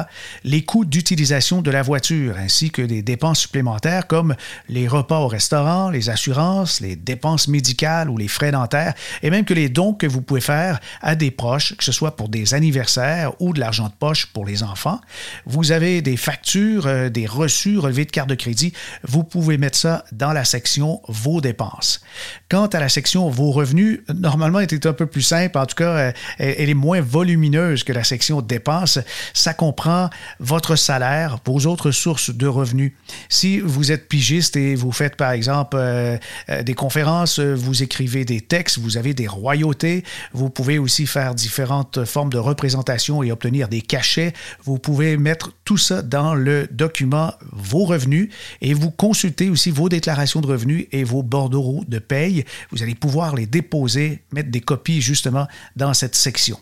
les 0.44 0.64
coûts 0.64 0.86
d'utilisation 0.86 1.62
de 1.62 1.72
la 1.72 1.82
voiture, 1.82 2.38
ainsi 2.38 2.70
que 2.72 2.82
des 2.82 3.02
dépenses 3.02 3.40
supplémentaires 3.40 4.08
comme 4.08 4.36
les 4.70 4.88
repas 4.88 5.20
au 5.20 5.28
restaurant, 5.28 5.90
les 5.90 6.10
assurances, 6.10 6.82
les 6.82 6.96
dépenses 6.96 7.48
médicales 7.48 8.10
ou 8.10 8.18
les 8.18 8.28
frais 8.28 8.52
dentaires, 8.52 8.94
et 9.24 9.30
même 9.30 9.46
que 9.46 9.54
les 9.54 9.70
dons 9.70 9.94
que 9.94 10.08
vous 10.08 10.22
pouvez 10.22 10.42
faire 10.42 10.80
à 11.02 11.16
des 11.16 11.32
proches, 11.32 11.76
que 11.76 11.84
ce 11.84 11.92
soit 11.92 12.16
pour 12.16 12.30
des 12.30 12.54
anniversaires 12.54 13.34
ou 13.40 13.54
de 13.54 13.60
l'argent 13.60 13.88
de 13.88 13.94
poche 13.94 14.28
pour 14.28 14.46
les 14.46 14.64
enfants. 14.64 15.00
Vous 15.46 15.72
avez 15.72 16.02
des 16.02 16.18
factures, 16.18 16.88
euh, 16.88 17.10
des 17.10 17.26
reçus 17.26 17.78
relevés 17.78 18.06
de 18.06 18.12
carte 18.12 18.30
de 18.30 18.36
crédit. 18.36 18.74
Vous 19.04 19.24
pouvez 19.24 19.58
mettre 19.58 19.78
ça 19.78 20.06
dans 20.12 20.34
la 20.34 20.46
section 20.46 21.02
Vos 21.08 21.42
dépenses. 21.42 22.02
Quant 22.50 22.68
à 22.68 22.80
la 22.80 22.90
section 22.90 23.30
Vos 23.30 23.52
revenus, 23.52 24.02
normalement, 24.14 24.60
est 24.60 24.86
un 24.86 24.94
peu 24.94 25.06
plus 25.06 25.22
simple. 25.22 25.55
En 25.56 25.66
tout 25.66 25.76
cas, 25.76 25.98
euh, 25.98 26.12
elle 26.38 26.70
est 26.70 26.74
moins 26.74 27.02
volumineuse 27.02 27.84
que 27.84 27.94
la 27.94 28.04
section 28.04 28.42
Dépenses. 28.42 29.00
Ça 29.34 29.54
comprend 29.54 30.10
votre 30.40 30.76
salaire, 30.76 31.40
vos 31.46 31.66
autres 31.66 31.92
sources 31.92 32.30
de 32.30 32.48
revenus. 32.48 32.94
Si 33.30 33.60
vous 33.60 33.92
êtes 33.92 34.08
pigiste 34.08 34.56
et 34.56 34.76
vous 34.76 34.92
faites, 34.92 35.16
par 35.16 35.32
exemple, 35.32 35.78
euh, 35.78 36.18
des 36.64 36.74
conférences, 36.74 37.40
vous 37.40 37.84
écrivez 37.84 38.26
des 38.26 38.42
textes, 38.42 38.80
vous 38.80 38.98
avez 38.98 39.14
des 39.14 39.28
royautés, 39.28 40.04
vous 40.34 40.50
pouvez 40.50 40.80
aussi 40.80 41.06
faire 41.08 41.36
différentes 41.36 42.06
formes 42.06 42.30
de 42.30 42.38
représentation 42.38 43.24
et 43.24 43.32
obtenir 43.32 43.68
des 43.68 43.82
cachets. 43.82 44.34
Vous 44.64 44.78
pouvez 44.78 45.18
mettre 45.18 45.52
tout 45.64 45.78
ça 45.78 46.02
dans 46.02 46.36
le 46.36 46.68
document 46.72 47.34
Vos 47.52 47.86
revenus 47.86 48.30
et 48.62 48.74
vous 48.74 48.92
consultez 48.92 49.50
aussi 49.50 49.72
vos 49.72 49.90
déclarations 49.90 50.42
de 50.42 50.48
revenus 50.48 50.88
et 50.92 51.04
vos 51.04 51.24
bordereaux 51.24 51.84
de 51.88 52.00
paye. 52.00 52.46
Vous 52.72 52.84
allez 52.84 52.96
pouvoir 52.96 53.36
les 53.36 53.46
déposer, 53.46 54.22
mettre 54.32 54.52
des 54.52 54.62
copies 54.62 55.02
justement 55.02 55.45
dans 55.76 55.94
cette 55.94 56.16
section. 56.16 56.60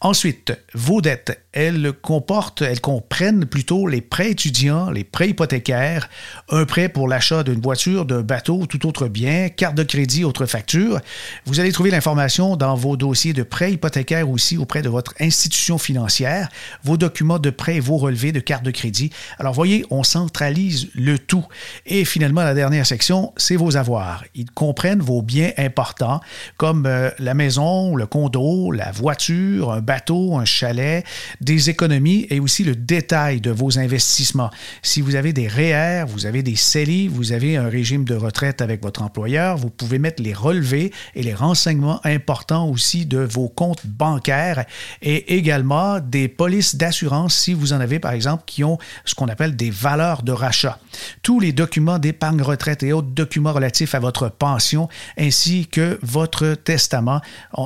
Ensuite, 0.00 0.52
vos 0.74 1.00
dettes, 1.00 1.40
elles 1.52 1.92
comportent, 1.92 2.62
elles 2.62 2.80
comprennent 2.80 3.46
plutôt 3.46 3.86
les 3.86 4.00
prêts 4.00 4.30
étudiants, 4.30 4.90
les 4.90 5.04
prêts 5.04 5.30
hypothécaires, 5.30 6.08
un 6.50 6.64
prêt 6.64 6.88
pour 6.88 7.06
l'achat 7.06 7.42
d'une 7.42 7.60
voiture, 7.60 8.04
d'un 8.04 8.22
bateau 8.22 8.60
ou 8.60 8.66
tout 8.66 8.86
autre 8.86 9.08
bien, 9.08 9.48
carte 9.48 9.76
de 9.76 9.84
crédit, 9.84 10.24
autre 10.24 10.46
facture. 10.46 11.00
Vous 11.46 11.60
allez 11.60 11.72
trouver 11.72 11.90
l'information 11.90 12.56
dans 12.56 12.74
vos 12.74 12.96
dossiers 12.96 13.32
de 13.32 13.42
prêts 13.42 13.72
hypothécaires 13.72 14.28
aussi 14.28 14.56
auprès 14.56 14.82
de 14.82 14.88
votre 14.88 15.14
institution 15.20 15.78
financière, 15.78 16.48
vos 16.82 16.96
documents 16.96 17.38
de 17.38 17.50
prêt 17.50 17.78
vos 17.80 17.96
relevés 17.96 18.32
de 18.32 18.40
carte 18.40 18.64
de 18.64 18.70
crédit. 18.70 19.10
Alors 19.38 19.54
voyez, 19.54 19.84
on 19.90 20.02
centralise 20.02 20.88
le 20.94 21.18
tout. 21.18 21.44
Et 21.86 22.04
finalement, 22.04 22.42
la 22.42 22.54
dernière 22.54 22.86
section, 22.86 23.32
c'est 23.36 23.56
vos 23.56 23.76
avoirs. 23.76 24.24
Ils 24.34 24.50
comprennent 24.50 25.00
vos 25.00 25.22
biens 25.22 25.52
importants 25.56 26.20
comme 26.56 26.86
euh, 26.86 27.10
la 27.18 27.34
maison, 27.34 27.96
le 27.96 28.06
condo, 28.06 28.70
la 28.70 28.90
voiture, 28.90 29.53
un 29.62 29.80
bateau, 29.80 30.36
un 30.36 30.44
chalet, 30.44 31.04
des 31.40 31.70
économies 31.70 32.26
et 32.30 32.40
aussi 32.40 32.64
le 32.64 32.74
détail 32.74 33.40
de 33.40 33.50
vos 33.50 33.78
investissements. 33.78 34.50
Si 34.82 35.00
vous 35.00 35.14
avez 35.14 35.32
des 35.32 35.48
REER, 35.48 36.04
vous 36.06 36.26
avez 36.26 36.42
des 36.42 36.56
CELI, 36.56 37.08
vous 37.08 37.32
avez 37.32 37.56
un 37.56 37.68
régime 37.68 38.04
de 38.04 38.14
retraite 38.14 38.60
avec 38.60 38.82
votre 38.82 39.02
employeur, 39.02 39.56
vous 39.56 39.70
pouvez 39.70 39.98
mettre 39.98 40.22
les 40.22 40.34
relevés 40.34 40.92
et 41.14 41.22
les 41.22 41.34
renseignements 41.34 42.00
importants 42.04 42.68
aussi 42.68 43.06
de 43.06 43.18
vos 43.18 43.48
comptes 43.48 43.86
bancaires 43.86 44.64
et 45.02 45.36
également 45.36 46.00
des 46.00 46.28
polices 46.28 46.76
d'assurance 46.76 47.34
si 47.36 47.54
vous 47.54 47.72
en 47.72 47.80
avez 47.80 47.98
par 47.98 48.12
exemple 48.12 48.44
qui 48.46 48.64
ont 48.64 48.78
ce 49.04 49.14
qu'on 49.14 49.28
appelle 49.28 49.56
des 49.56 49.70
valeurs 49.70 50.22
de 50.22 50.32
rachat. 50.32 50.78
Tous 51.22 51.40
les 51.40 51.52
documents 51.52 51.98
d'épargne 51.98 52.42
retraite 52.42 52.82
et 52.82 52.92
autres 52.92 53.08
documents 53.08 53.52
relatifs 53.52 53.94
à 53.94 53.98
votre 53.98 54.28
pension 54.28 54.88
ainsi 55.18 55.66
que 55.66 55.98
votre 56.02 56.54
testament. 56.54 57.20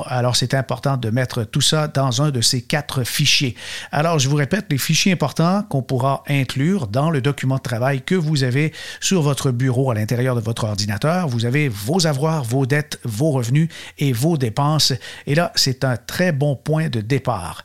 Alors 0.05 0.35
c'est 0.35 0.53
important 0.53 0.97
de 0.97 1.09
mettre 1.09 1.43
tout 1.43 1.61
dans 1.73 2.21
un 2.21 2.31
de 2.31 2.41
ces 2.41 2.61
quatre 2.61 3.03
fichiers. 3.03 3.55
Alors, 3.91 4.19
je 4.19 4.29
vous 4.29 4.35
répète, 4.35 4.65
les 4.69 4.77
fichiers 4.77 5.11
importants 5.11 5.63
qu'on 5.69 5.81
pourra 5.81 6.23
inclure 6.27 6.87
dans 6.87 7.09
le 7.09 7.21
document 7.21 7.57
de 7.57 7.61
travail 7.61 8.01
que 8.01 8.15
vous 8.15 8.43
avez 8.43 8.73
sur 8.99 9.21
votre 9.21 9.51
bureau 9.51 9.91
à 9.91 9.95
l'intérieur 9.95 10.35
de 10.35 10.41
votre 10.41 10.65
ordinateur. 10.65 11.27
Vous 11.27 11.45
avez 11.45 11.69
vos 11.69 12.07
avoirs, 12.07 12.43
vos 12.43 12.65
dettes, 12.65 12.99
vos 13.03 13.31
revenus 13.31 13.69
et 13.97 14.13
vos 14.13 14.37
dépenses. 14.37 14.93
Et 15.27 15.35
là, 15.35 15.51
c'est 15.55 15.83
un 15.83 15.97
très 15.97 16.31
bon 16.31 16.55
point 16.55 16.89
de 16.89 17.01
départ. 17.01 17.63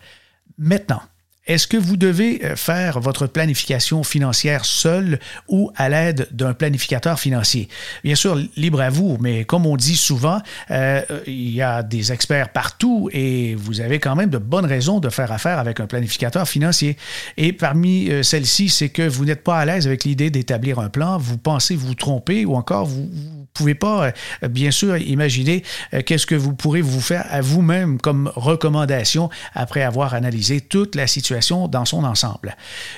Maintenant, 0.58 1.02
est-ce 1.46 1.66
que 1.66 1.76
vous 1.76 1.98
devez 1.98 2.42
euh, 2.42 2.56
faire 2.56 3.00
votre 3.00 3.26
planification 3.26 4.02
financière 4.02 4.64
seul 4.64 5.18
ou 5.48 5.70
à 5.76 5.90
l'aide 5.90 6.26
d'un 6.30 6.54
planificateur 6.54 7.20
financier? 7.20 7.68
Bien 8.02 8.14
sûr, 8.14 8.38
libre 8.56 8.80
à 8.80 8.88
vous, 8.88 9.18
mais 9.20 9.44
comme 9.44 9.66
on 9.66 9.76
dit 9.76 9.96
souvent, 9.96 10.40
euh, 10.70 11.02
il 11.26 11.50
y 11.50 11.60
a 11.60 11.82
des 11.82 12.12
experts 12.12 12.48
partout 12.48 13.10
et 13.12 13.54
vous 13.56 13.82
avez 13.82 13.98
quand 13.98 14.16
même 14.16 14.30
de 14.30 14.38
bonnes 14.38 14.64
raisons 14.64 15.00
de 15.00 15.10
faire 15.10 15.32
affaire 15.32 15.58
avec 15.58 15.80
un 15.80 15.86
planificateur 15.86 16.48
financier. 16.48 16.96
Et 17.36 17.52
parmi 17.52 18.08
euh, 18.08 18.22
celles-ci, 18.22 18.70
c'est 18.70 18.88
que 18.88 19.06
vous 19.06 19.26
n'êtes 19.26 19.44
pas 19.44 19.58
à 19.58 19.64
l'aise 19.66 19.86
avec 19.86 20.04
l'idée 20.04 20.30
d'établir 20.30 20.78
un 20.78 20.88
plan, 20.88 21.18
vous 21.18 21.36
pensez 21.36 21.76
vous 21.76 21.94
tromper 21.94 22.46
ou 22.46 22.54
encore 22.54 22.86
vous 22.86 23.10
pouvez 23.54 23.76
pas, 23.76 24.12
bien 24.42 24.72
sûr, 24.72 24.96
imaginer 24.96 25.62
qu'est-ce 26.06 26.26
que 26.26 26.34
vous 26.34 26.54
pourrez 26.54 26.80
vous 26.80 27.00
faire 27.00 27.24
à 27.30 27.40
vous-même 27.40 28.00
comme 28.00 28.32
recommandation 28.34 29.30
après 29.54 29.82
avoir 29.82 30.12
analysé 30.12 30.60
toute 30.60 30.96
la 30.96 31.06
situation 31.06 31.68
dans 31.68 31.84
son 31.84 32.02
ensemble. 32.02 32.56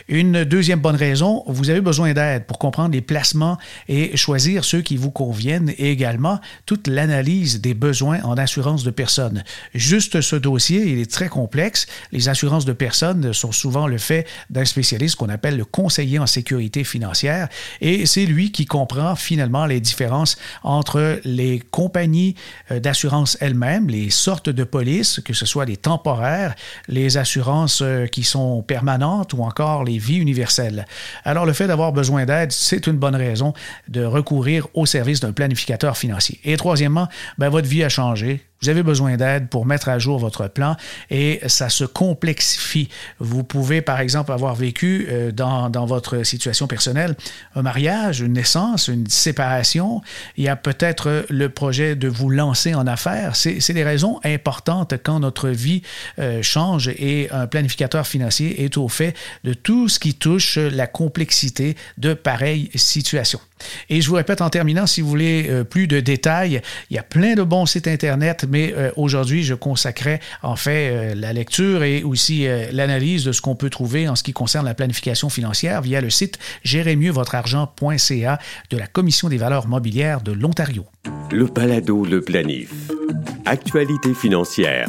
Une 0.09 0.45
deuxième 0.45 0.81
bonne 0.81 0.97
raison, 0.97 1.45
vous 1.47 1.69
avez 1.69 1.83
besoin 1.83 2.15
d'aide 2.15 2.47
pour 2.47 2.59
comprendre 2.59 2.95
les 2.95 3.03
placements 3.03 3.59
et 3.89 4.17
choisir 4.17 4.65
ceux 4.65 4.81
qui 4.81 4.97
vous 4.97 5.11
conviennent 5.11 5.75
et 5.77 5.91
également 5.91 6.41
toute 6.65 6.87
l'analyse 6.87 7.61
des 7.61 7.75
besoins 7.75 8.23
en 8.23 8.39
assurance 8.39 8.83
de 8.83 8.91
personnes. 8.91 9.45
Juste 9.75 10.23
ce 10.23 10.37
dossier, 10.37 10.87
il 10.87 10.99
est 10.99 11.11
très 11.11 11.29
complexe. 11.29 11.87
Les 12.13 12.31
assurances 12.31 12.65
de 12.65 12.73
personnes 12.73 13.35
sont 13.35 13.53
souvent 13.53 13.87
le 13.87 13.99
fait 13.99 14.27
d'un 14.49 14.65
spécialiste 14.65 15.17
qu'on 15.17 15.29
appelle 15.29 15.59
le 15.59 15.67
conseiller 15.67 16.19
en 16.19 16.27
sécurité 16.27 16.83
financière 16.83 17.49
et 17.83 18.07
c'est 18.07 18.25
lui 18.25 18.53
qui 18.53 18.65
comprend 18.65 19.17
finalement 19.17 19.67
les 19.67 19.81
différences 19.81 20.39
entre 20.63 21.21
les 21.25 21.61
compagnies 21.71 22.35
euh, 22.71 22.81
d'assurance 22.81 23.37
elles-mêmes, 23.41 23.89
les 23.89 24.11
sortes 24.11 24.51
de 24.51 24.65
polices, 24.65 25.21
que 25.25 25.35
ce 25.35 25.47
soit 25.47 25.65
les 25.65 25.77
temporaires, 25.77 26.55
les 26.89 27.17
assurances 27.17 27.83
euh, 27.83 28.07
qui 28.07 28.25
sont 28.25 28.63
permanentes 28.63 29.33
ou 29.33 29.43
encore 29.43 29.85
les 29.85 29.99
vies 29.99 30.19
universelles. 30.19 30.87
Alors 31.25 31.47
le 31.47 31.53
fait 31.53 31.67
d'avoir 31.67 31.93
besoin 31.93 32.25
d'aide, 32.25 32.53
c'est 32.53 32.87
une 32.87 32.97
bonne 32.97 33.17
raison 33.17 33.55
de 33.89 34.05
recourir 34.05 34.67
au 34.75 34.87
service 34.87 35.21
d'un 35.21 35.33
planificateur 35.33 35.97
financier. 35.97 36.41
Et 36.45 36.57
troisièmement, 36.57 37.09
ben, 37.39 37.49
votre 37.49 37.69
vie 37.69 37.85
a 37.85 37.89
changé. 37.89 38.45
Vous 38.63 38.69
avez 38.69 38.83
besoin 38.83 39.17
d'aide 39.17 39.49
pour 39.49 39.67
mettre 39.67 39.89
à 39.89 39.99
jour 39.99 40.19
votre 40.19 40.49
plan 40.49 40.77
et 41.11 41.41
ça 41.47 41.69
se 41.69 41.85
complexifie. 41.85 42.89
Vous 43.19 43.45
pouvez, 43.45 43.83
par 43.83 44.01
exemple, 44.01 44.33
avoir 44.33 44.55
vécu 44.55 45.07
euh, 45.11 45.31
dans, 45.31 45.69
dans, 45.69 45.87
votre 45.87 46.23
situation 46.23 46.67
personnelle 46.67 47.15
un 47.55 47.63
mariage, 47.63 48.21
une 48.21 48.33
naissance, 48.33 48.89
une 48.89 49.07
séparation. 49.09 50.03
Il 50.37 50.45
y 50.45 50.49
a 50.49 50.57
peut-être 50.57 51.27
le 51.29 51.49
projet 51.49 51.97
de 51.97 52.09
vous 52.09 52.31
lancer 52.31 52.75
en 52.75 52.87
affaires. 52.87 53.37
C'est 53.37 53.73
des 53.73 53.85
raisons 53.85 54.21
importantes 54.25 54.95
quand 55.03 55.21
notre 55.21 55.51
vie 55.51 55.83
euh, 56.19 56.43
change 56.43 56.89
et 56.89 57.29
un 57.31 57.47
planificateur 57.47 58.07
financier 58.07 58.65
est 58.65 58.77
au 58.77 58.89
fait 58.89 59.15
de 59.45 59.53
tout 59.53 59.89
ce 59.89 59.99
qui 59.99 60.15
touche 60.15 60.57
la 60.57 60.87
complexité 60.87 61.77
de 61.99 62.15
pareilles 62.15 62.71
situations. 62.75 63.41
Et 63.89 64.01
je 64.01 64.09
vous 64.09 64.17
répète 64.17 64.41
en 64.43 64.51
terminant, 64.51 64.87
si 64.87 65.01
vous 65.01 65.09
voulez 65.09 65.47
euh, 65.49 65.65
plus 65.65 65.87
de 65.87 66.01
détails, 66.01 66.61
il 66.91 66.97
y 66.97 66.99
a 66.99 67.03
plein 67.03 67.35
de 67.35 67.43
bons 67.43 67.67
sites 67.67 67.89
Internet, 67.89 68.46
mais 68.49 68.73
euh, 68.77 68.91
aujourd'hui, 68.97 69.43
je 69.43 69.55
consacrais 69.55 70.21
en 70.43 70.57
fait 70.57 70.91
euh, 70.91 71.15
la 71.15 71.33
lecture 71.33 71.83
et 71.83 72.03
aussi 72.03 72.47
l'analyse 72.73 73.25
de 73.25 73.33
ce 73.33 73.41
qu'on 73.41 73.55
peut 73.55 73.71
trouver 73.71 74.09
en 74.09 74.17
ce 74.17 74.23
qui 74.23 74.33
concerne 74.33 74.65
la 74.65 74.75
planification 74.75 75.29
financière 75.29 75.83
via 75.83 76.01
le 76.01 76.11
site 76.11 76.39
gérezmieuxvotreargent.ca 76.65 78.39
de 78.71 78.77
la 78.77 78.87
Commission 78.87 79.29
des 79.29 79.37
valeurs 79.37 79.67
mobilières 79.67 80.21
de 80.21 80.33
l'Ontario. 80.33 80.85
Le 81.31 81.47
balado 81.47 82.05
Le 82.05 82.21
Planif. 82.21 82.73
Actualité 83.45 84.15
financière. 84.15 84.89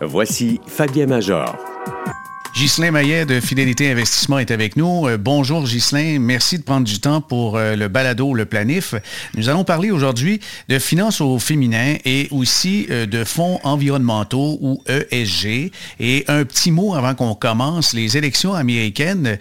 Voici 0.00 0.60
Fabien 0.66 1.06
Major. 1.06 1.71
Ghislain 2.54 2.90
Maillet 2.90 3.24
de 3.24 3.40
Fidélité 3.40 3.90
Investissement 3.90 4.38
est 4.38 4.50
avec 4.50 4.76
nous. 4.76 5.08
Euh, 5.08 5.16
bonjour 5.16 5.64
Ghislain, 5.64 6.18
merci 6.20 6.58
de 6.58 6.62
prendre 6.62 6.86
du 6.86 7.00
temps 7.00 7.22
pour 7.22 7.56
euh, 7.56 7.76
le 7.76 7.88
balado, 7.88 8.34
le 8.34 8.44
planif. 8.44 8.94
Nous 9.34 9.48
allons 9.48 9.64
parler 9.64 9.90
aujourd'hui 9.90 10.38
de 10.68 10.78
finances 10.78 11.22
au 11.22 11.38
féminin 11.38 11.96
et 12.04 12.28
aussi 12.30 12.86
euh, 12.90 13.06
de 13.06 13.24
fonds 13.24 13.58
environnementaux 13.64 14.58
ou 14.60 14.84
ESG. 14.86 15.72
Et 15.98 16.24
un 16.28 16.44
petit 16.44 16.70
mot 16.70 16.94
avant 16.94 17.14
qu'on 17.14 17.34
commence, 17.34 17.94
les 17.94 18.18
élections 18.18 18.52
américaines, 18.52 19.38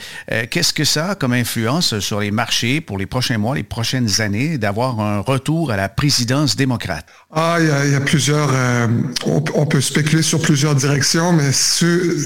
qu'est-ce 0.50 0.74
que 0.74 0.86
ça 0.86 1.10
a 1.10 1.16
comme 1.16 1.34
influence 1.34 2.00
sur 2.00 2.22
les 2.22 2.32
marchés 2.32 2.80
pour 2.80 2.98
les 2.98 3.06
prochains 3.06 3.38
mois, 3.38 3.56
les 3.56 3.64
prochaines 3.64 4.22
années, 4.22 4.58
d'avoir 4.58 5.02
un 5.02 5.20
retour 5.20 5.72
à 5.72 5.78
la 5.78 5.90
présidence 5.90 6.56
démocrate? 6.56 7.06
Ah, 7.34 7.58
il 7.60 7.92
y 7.92 7.96
a, 7.96 8.02
plusieurs... 8.02 8.52
on, 9.26 9.66
peut 9.66 9.80
spéculer 9.80 10.22
sur 10.22 10.42
plusieurs 10.42 10.76
directions, 10.76 11.32
mais 11.32 11.52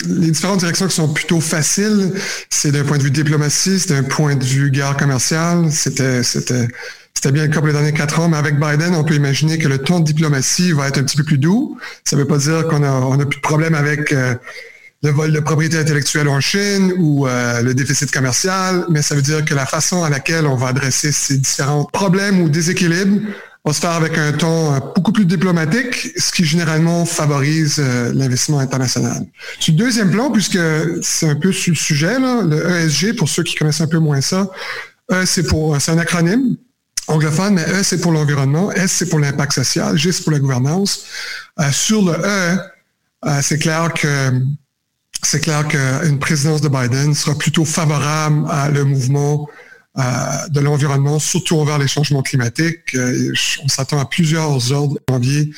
les 0.08 0.32
différentes 0.32 0.60
directions 0.60 0.88
qui 0.88 0.96
sont 0.96 1.14
plutôt 1.14 1.40
faciles. 1.40 2.12
C'est 2.50 2.72
d'un 2.72 2.84
point 2.84 2.98
de 2.98 3.04
vue 3.04 3.12
diplomatie, 3.12 3.80
c'est 3.80 3.94
d'un 3.94 4.04
point 4.04 4.36
de 4.36 4.44
vue 4.44 4.72
guerre 4.72 4.98
commerciale. 4.98 5.72
C'était, 5.72 6.24
c'était, 6.24 6.68
C'était 7.14 7.32
bien 7.32 7.44
le 7.44 7.50
cas 7.50 7.60
pour 7.60 7.68
les 7.68 7.74
derniers 7.74 7.94
quatre 7.94 8.20
ans, 8.20 8.30
mais 8.30 8.38
avec 8.38 8.60
Biden, 8.60 8.94
on 8.94 9.04
peut 9.04 9.16
imaginer 9.16 9.58
que 9.58 9.68
le 9.68 9.78
ton 9.78 10.00
de 10.00 10.06
diplomatie 10.06 10.72
va 10.74 10.88
être 10.88 11.00
un 11.00 11.04
petit 11.04 11.18
peu 11.18 11.24
plus 11.24 11.38
doux. 11.38 11.78
Ça 12.04 12.16
ne 12.16 12.22
veut 12.22 12.28
pas 12.28 12.38
dire 12.38 12.68
qu'on 12.68 12.84
a, 12.84 12.92
on 12.92 13.20
a 13.20 13.26
plus 13.26 13.38
de 13.38 13.42
problème 13.42 13.74
avec 13.74 14.12
euh, 14.12 14.36
le 15.02 15.12
vol 15.12 15.32
de 15.32 15.40
propriété 15.40 15.78
intellectuelle 15.78 16.28
en 16.28 16.40
Chine 16.40 16.94
ou 16.98 17.28
euh, 17.28 17.62
le 17.62 17.74
déficit 17.74 18.12
commercial, 18.12 18.86
mais 18.90 19.02
ça 19.02 19.16
veut 19.16 19.22
dire 19.22 19.46
que 19.46 19.56
la 19.56 19.66
façon 19.66 20.04
à 20.04 20.10
laquelle 20.10 20.46
on 20.46 20.56
va 20.56 20.68
adresser 20.68 21.12
ces 21.12 21.38
différents 21.38 21.86
problèmes 21.86 22.42
ou 22.42 22.50
déséquilibres 22.50 23.22
va 23.66 23.74
se 23.74 23.80
faire 23.80 23.92
avec 23.92 24.18
un 24.18 24.32
ton 24.34 24.74
euh, 24.74 24.80
beaucoup 24.96 25.12
plus 25.12 25.26
diplomatique, 25.26 26.12
ce 26.18 26.32
qui 26.32 26.46
généralement 26.46 27.06
favorise 27.06 27.80
l'investissement 28.14 28.60
international. 28.60 29.26
Sur 29.60 29.74
le 29.74 29.80
deuxième 29.80 30.12
plan, 30.12 30.32
puisque 30.32 30.60
c'est 31.02 31.30
un 31.30 31.36
peu 31.36 31.52
sur 31.52 31.72
le 31.72 31.78
sujet, 31.78 32.18
le 32.20 32.70
ESG, 32.70 33.16
pour 33.16 33.30
ceux 33.30 33.44
qui 33.44 33.56
connaissent 33.56 33.82
un 33.82 33.88
peu 33.88 34.00
moins 34.00 34.22
ça, 34.22 34.50
E, 35.12 35.26
c'est 35.26 35.44
pour, 35.44 35.80
c'est 35.80 35.92
un 35.92 35.98
acronyme 35.98 36.58
anglophone, 37.08 37.56
mais 37.56 37.66
E, 37.68 37.84
c'est 37.84 38.02
pour 38.02 38.12
l'environnement, 38.12 38.72
S, 38.72 38.92
c'est 38.92 39.10
pour 39.10 39.20
l'impact 39.20 39.54
social, 39.54 39.98
G, 39.98 40.12
c'est 40.12 40.24
pour 40.24 40.32
la 40.32 40.40
gouvernance. 40.40 41.06
Euh, 41.60 41.72
sur 41.72 42.04
le 42.04 42.14
E, 42.14 42.58
euh, 43.26 43.40
c'est 43.42 43.60
clair 43.60 43.94
que 43.94 44.32
c'est 45.22 45.40
clair 45.40 45.68
qu'une 45.68 46.20
présidence 46.20 46.62
de 46.62 46.70
Biden 46.70 47.16
sera 47.16 47.36
plutôt 47.36 47.66
favorable 47.66 48.46
à 48.50 48.70
le 48.70 48.84
mouvement 48.84 49.48
euh, 49.50 49.65
de 49.96 50.60
l'environnement, 50.60 51.20
surtout 51.20 51.58
envers 51.58 51.78
les 51.78 51.88
changements 51.88 52.22
climatiques. 52.22 52.96
on 53.64 53.68
s'attend 53.68 54.00
à 54.00 54.06
plusieurs 54.06 54.72
ordres 54.72 55.00
janvier 55.10 55.52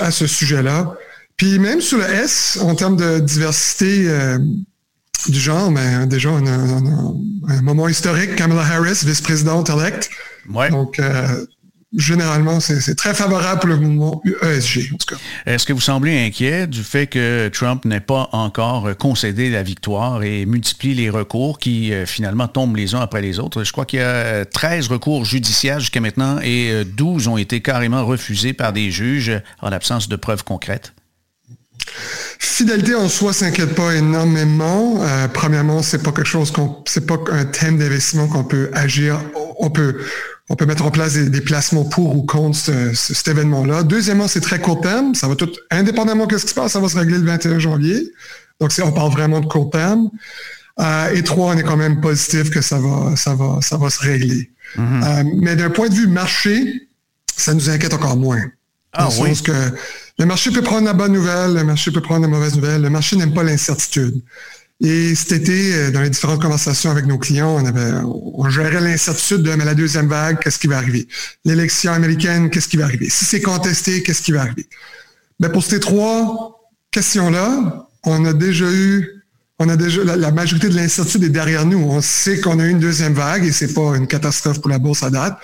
à 0.00 0.10
ce 0.10 0.26
sujet-là. 0.26 0.94
Puis 1.36 1.58
même 1.58 1.80
sur 1.80 1.98
le 1.98 2.04
S, 2.04 2.58
en 2.62 2.74
termes 2.74 2.96
de 2.96 3.18
diversité 3.18 4.08
du 5.28 5.38
genre, 5.38 5.70
mais 5.70 6.06
déjà 6.06 6.30
un, 6.30 6.46
un 7.48 7.62
moment 7.62 7.88
historique, 7.88 8.36
Kamala 8.36 8.62
Harris, 8.62 9.00
vice-présidente 9.04 9.68
électe, 9.70 10.10
donc, 10.70 10.98
euh, 10.98 11.46
généralement, 11.96 12.60
c'est 12.60 12.94
très 12.94 13.14
favorable 13.14 13.60
pour 13.60 13.68
le 13.68 13.76
mouvement 13.76 14.22
ESG, 14.42 14.92
en 14.92 14.96
tout 14.96 15.14
cas. 15.14 15.20
Est-ce 15.46 15.66
que 15.66 15.72
vous 15.72 15.80
semblez 15.80 16.26
inquiet 16.26 16.66
du 16.66 16.82
fait 16.82 17.06
que 17.06 17.48
Trump 17.48 17.84
n'ait 17.84 18.00
pas 18.00 18.28
encore 18.32 18.96
concédé 18.96 19.50
la 19.50 19.62
victoire 19.62 20.22
et 20.22 20.46
multiplie 20.46 20.94
les 20.94 21.10
recours 21.10 21.58
qui 21.58 21.92
euh, 21.92 22.06
finalement 22.06 22.48
tombent 22.48 22.76
les 22.76 22.94
uns 22.94 23.00
après 23.00 23.22
les 23.22 23.38
autres? 23.38 23.64
Je 23.64 23.72
crois 23.72 23.86
qu'il 23.86 23.98
y 23.98 24.02
a 24.02 24.44
13 24.44 24.88
recours 24.88 25.24
judiciaires 25.24 25.80
jusqu'à 25.80 26.00
maintenant 26.00 26.38
et 26.42 26.84
12 26.84 27.26
euh, 27.26 27.30
ont 27.30 27.38
été 27.38 27.60
carrément 27.60 28.04
refusés 28.04 28.52
par 28.52 28.72
des 28.72 28.90
juges 28.90 29.32
en 29.60 29.70
l'absence 29.70 30.08
de 30.08 30.16
preuves 30.16 30.44
concrètes. 30.44 30.92
Fidélité 32.38 32.94
en 32.94 33.08
soi 33.08 33.32
s'inquiète 33.32 33.74
pas 33.74 33.94
énormément. 33.94 35.02
Euh, 35.02 35.28
premièrement, 35.28 35.82
c'est 35.82 36.02
pas 36.02 36.12
quelque 36.12 36.28
chose 36.28 36.50
qu'on, 36.50 36.82
c'est 36.86 37.06
pas 37.06 37.18
un 37.32 37.44
thème 37.44 37.78
d'investissement 37.78 38.28
qu'on 38.28 38.44
peut 38.44 38.70
agir. 38.72 39.20
On 39.58 39.70
peut, 39.70 39.98
on 40.50 40.56
peut 40.56 40.66
mettre 40.66 40.84
en 40.84 40.90
place 40.90 41.14
des, 41.14 41.40
placements 41.40 41.84
pour 41.84 42.16
ou 42.16 42.22
contre 42.24 42.58
cet 42.58 43.28
événement-là. 43.28 43.84
Deuxièmement, 43.84 44.26
c'est 44.26 44.40
très 44.40 44.58
court 44.58 44.80
terme. 44.80 45.14
Ça 45.14 45.28
va 45.28 45.36
tout, 45.36 45.48
indépendamment 45.70 46.26
de 46.26 46.36
ce 46.36 46.42
qui 46.42 46.50
se 46.50 46.54
passe, 46.54 46.72
ça 46.72 46.80
va 46.80 46.88
se 46.88 46.98
régler 46.98 47.18
le 47.18 47.24
21 47.24 47.60
janvier. 47.60 48.12
Donc, 48.60 48.72
on 48.82 48.90
parle 48.90 49.12
vraiment 49.12 49.38
de 49.38 49.46
court 49.46 49.70
terme. 49.70 50.10
Euh, 50.80 51.14
et 51.14 51.22
trois, 51.22 51.54
on 51.54 51.56
est 51.56 51.62
quand 51.62 51.76
même 51.76 52.00
positif 52.00 52.50
que 52.50 52.62
ça 52.62 52.80
va, 52.80 53.14
ça 53.14 53.36
va, 53.36 53.58
ça 53.62 53.76
va 53.76 53.90
se 53.90 54.00
régler. 54.00 54.50
Mm-hmm. 54.76 55.04
Euh, 55.04 55.30
mais 55.40 55.54
d'un 55.54 55.70
point 55.70 55.88
de 55.88 55.94
vue 55.94 56.08
marché, 56.08 56.88
ça 57.36 57.54
nous 57.54 57.70
inquiète 57.70 57.94
encore 57.94 58.16
moins. 58.16 58.42
Ah, 58.92 59.08
oui. 59.20 59.40
que 59.40 59.52
le 60.18 60.26
marché 60.26 60.50
peut 60.50 60.62
prendre 60.62 60.84
la 60.84 60.94
bonne 60.94 61.12
nouvelle, 61.12 61.54
le 61.54 61.62
marché 61.62 61.92
peut 61.92 62.00
prendre 62.00 62.22
la 62.22 62.28
mauvaise 62.28 62.56
nouvelle. 62.56 62.82
Le 62.82 62.90
marché 62.90 63.14
n'aime 63.14 63.32
pas 63.32 63.44
l'incertitude. 63.44 64.20
Et 64.82 65.14
cet 65.14 65.32
été, 65.32 65.74
euh, 65.74 65.90
dans 65.90 66.00
les 66.00 66.08
différentes 66.08 66.40
conversations 66.40 66.90
avec 66.90 67.06
nos 67.06 67.18
clients, 67.18 67.62
on, 68.06 68.48
gérait 68.48 68.80
l'incertitude 68.80 69.42
de 69.42 69.54
mais 69.54 69.64
la 69.64 69.74
deuxième 69.74 70.08
vague, 70.08 70.38
qu'est-ce 70.40 70.58
qui 70.58 70.68
va 70.68 70.78
arriver? 70.78 71.06
L'élection 71.44 71.92
américaine, 71.92 72.48
qu'est-ce 72.48 72.68
qui 72.68 72.78
va 72.78 72.84
arriver? 72.84 73.10
Si 73.10 73.26
c'est 73.26 73.42
contesté, 73.42 74.02
qu'est-ce 74.02 74.22
qui 74.22 74.32
va 74.32 74.40
arriver? 74.40 74.66
Ben 75.38 75.50
pour 75.50 75.62
ces 75.62 75.80
trois 75.80 76.72
questions-là, 76.90 77.86
on 78.04 78.24
a 78.24 78.32
déjà 78.32 78.70
eu, 78.70 79.22
on 79.58 79.68
a 79.68 79.76
déjà, 79.76 80.02
la, 80.02 80.30
majorité 80.30 80.70
de 80.70 80.76
l'incertitude 80.76 81.24
est 81.24 81.28
derrière 81.28 81.66
nous. 81.66 81.78
On 81.78 82.00
sait 82.00 82.40
qu'on 82.40 82.58
a 82.58 82.64
eu 82.64 82.70
une 82.70 82.80
deuxième 82.80 83.12
vague 83.12 83.44
et 83.44 83.52
c'est 83.52 83.74
pas 83.74 83.96
une 83.96 84.06
catastrophe 84.06 84.62
pour 84.62 84.70
la 84.70 84.78
bourse 84.78 85.02
à 85.02 85.10
date. 85.10 85.38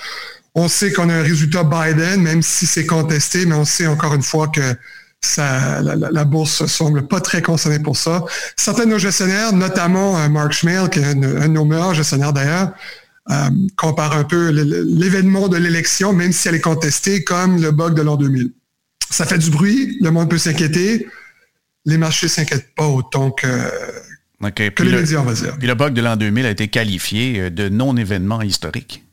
On 0.55 0.69
sait 0.69 0.91
qu'on 0.93 1.11
a 1.11 1.15
un 1.15 1.23
résultat 1.23 1.63
Biden, 1.63 2.23
même 2.23 2.41
si 2.41 2.67
c'est 2.67 2.87
contesté, 2.87 3.45
mais 3.45 3.55
on 3.55 3.67
sait 3.67 3.87
encore 3.87 4.15
une 4.15 4.23
fois 4.23 4.49
que 4.49 4.63
ça, 5.23 5.81
la, 5.83 6.25
bourse 6.25 6.63
ne 6.63 6.67
semble 6.67 7.07
pas 7.07 7.21
très 7.21 7.43
concernée 7.43 7.81
pour 7.81 7.97
ça. 7.97 8.25
Certains 8.57 8.85
de 8.85 8.91
nos 8.91 8.99
gestionnaires, 8.99 9.53
notamment 9.53 10.19
euh, 10.19 10.29
Mark 10.29 10.53
Schmiel, 10.53 10.89
qui 10.89 11.01
est 11.01 11.05
un, 11.05 11.15
de 11.15 11.47
nos 11.47 11.65
meilleurs 11.65 11.95
gestionnaires 11.95 12.33
d'ailleurs, 12.33 12.73
euh, 13.31 13.51
comparent 13.77 14.17
un 14.17 14.25
peu 14.25 14.51
l'événement 14.51 15.49
de 15.49 15.57
l'élection, 15.57 16.13
même 16.13 16.33
si 16.33 16.49
elle 16.49 16.55
est 16.55 16.61
contestée, 16.61 17.25
comme 17.25 17.61
le 17.61 17.73
bug 17.73 17.95
de 17.95 18.03
l'an 18.03 18.17
2000. 18.17 18.53
Ça 19.11 19.25
fait 19.25 19.39
du 19.39 19.51
bruit, 19.51 19.99
le 20.01 20.11
monde 20.11 20.31
peut 20.31 20.39
s'inquiéter, 20.39 21.07
les 21.85 21.99
marchés 21.99 22.27
ne 22.27 22.31
s'inquiètent 22.31 22.75
pas 22.75 22.87
autant 22.87 23.31
que, 23.31 23.47
les 24.41 24.93
médias, 24.93 25.21
on 25.21 25.25
va 25.25 25.33
dire. 25.33 25.57
Puis 25.59 25.67
le 25.67 25.75
bug 25.75 25.95
de 25.95 26.03
l'an 26.03 26.17
2000 26.17 26.47
a 26.47 26.51
été 26.51 26.69
qualifié 26.69 27.41
euh, 27.41 27.51
de 27.51 27.69
non-événement 27.69 28.43
historique. 28.43 29.06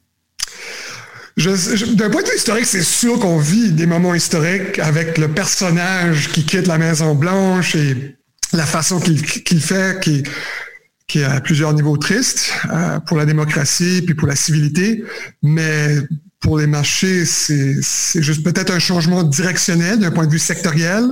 D'un 1.38 2.10
point 2.12 2.22
de 2.22 2.28
vue 2.28 2.36
historique, 2.36 2.66
c'est 2.66 2.84
sûr 2.84 3.20
qu'on 3.20 3.40
vit 3.40 3.72
des 3.72 3.88
moments 3.88 4.14
historiques 4.14 4.78
avec 4.78 5.18
le 5.18 5.28
personnage 5.30 6.30
qui 6.30 6.46
quitte 6.46 6.68
la 6.68 6.78
Maison 6.78 7.16
Blanche 7.16 7.76
et 7.76 8.16
la 8.54 8.66
façon 8.66 9.00
qu'il 9.00 9.62
fait, 9.62 10.00
qui, 10.00 10.24
est 11.20 11.24
à 11.24 11.42
plusieurs 11.42 11.74
niveaux 11.74 11.98
triste 11.98 12.54
euh, 12.72 13.00
pour 13.00 13.18
la 13.18 13.26
démocratie 13.26 14.04
puis 14.06 14.14
pour 14.14 14.28
la 14.28 14.36
civilité. 14.36 15.04
Mais 15.42 15.98
pour 16.40 16.60
les 16.60 16.68
marchés, 16.68 17.26
c'est 17.26 18.22
juste 18.22 18.44
peut-être 18.44 18.72
un 18.72 18.80
changement 18.80 19.24
directionnel 19.24 20.00
d'un 20.00 20.12
point 20.12 20.28
de 20.28 20.32
vue 20.32 20.40
sectoriel. 20.40 21.04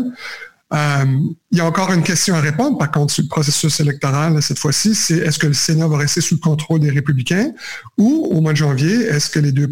Euh, 0.74 1.06
il 1.52 1.58
y 1.58 1.62
a 1.62 1.66
encore 1.66 1.92
une 1.92 2.04
question 2.04 2.34
à 2.36 2.40
répondre, 2.40 2.78
par 2.78 2.92
contre, 2.92 3.14
sur 3.14 3.24
le 3.24 3.28
processus 3.28 3.80
électoral, 3.82 4.42
cette 4.42 4.60
fois-ci, 4.60 4.96
c'est 4.96 5.18
est-ce 5.18 5.38
que 5.38 5.48
le 5.48 5.54
Sénat 5.54 5.88
va 5.88 5.98
rester 5.98 6.22
sous 6.22 6.36
le 6.36 6.40
contrôle 6.40 6.80
des 6.80 6.90
républicains 6.90 7.52
ou 7.98 8.30
au 8.32 8.40
mois 8.40 8.54
de 8.54 8.58
janvier, 8.58 8.94
est-ce 9.08 9.30
que 9.30 9.40
les 9.40 9.52
deux 9.52 9.72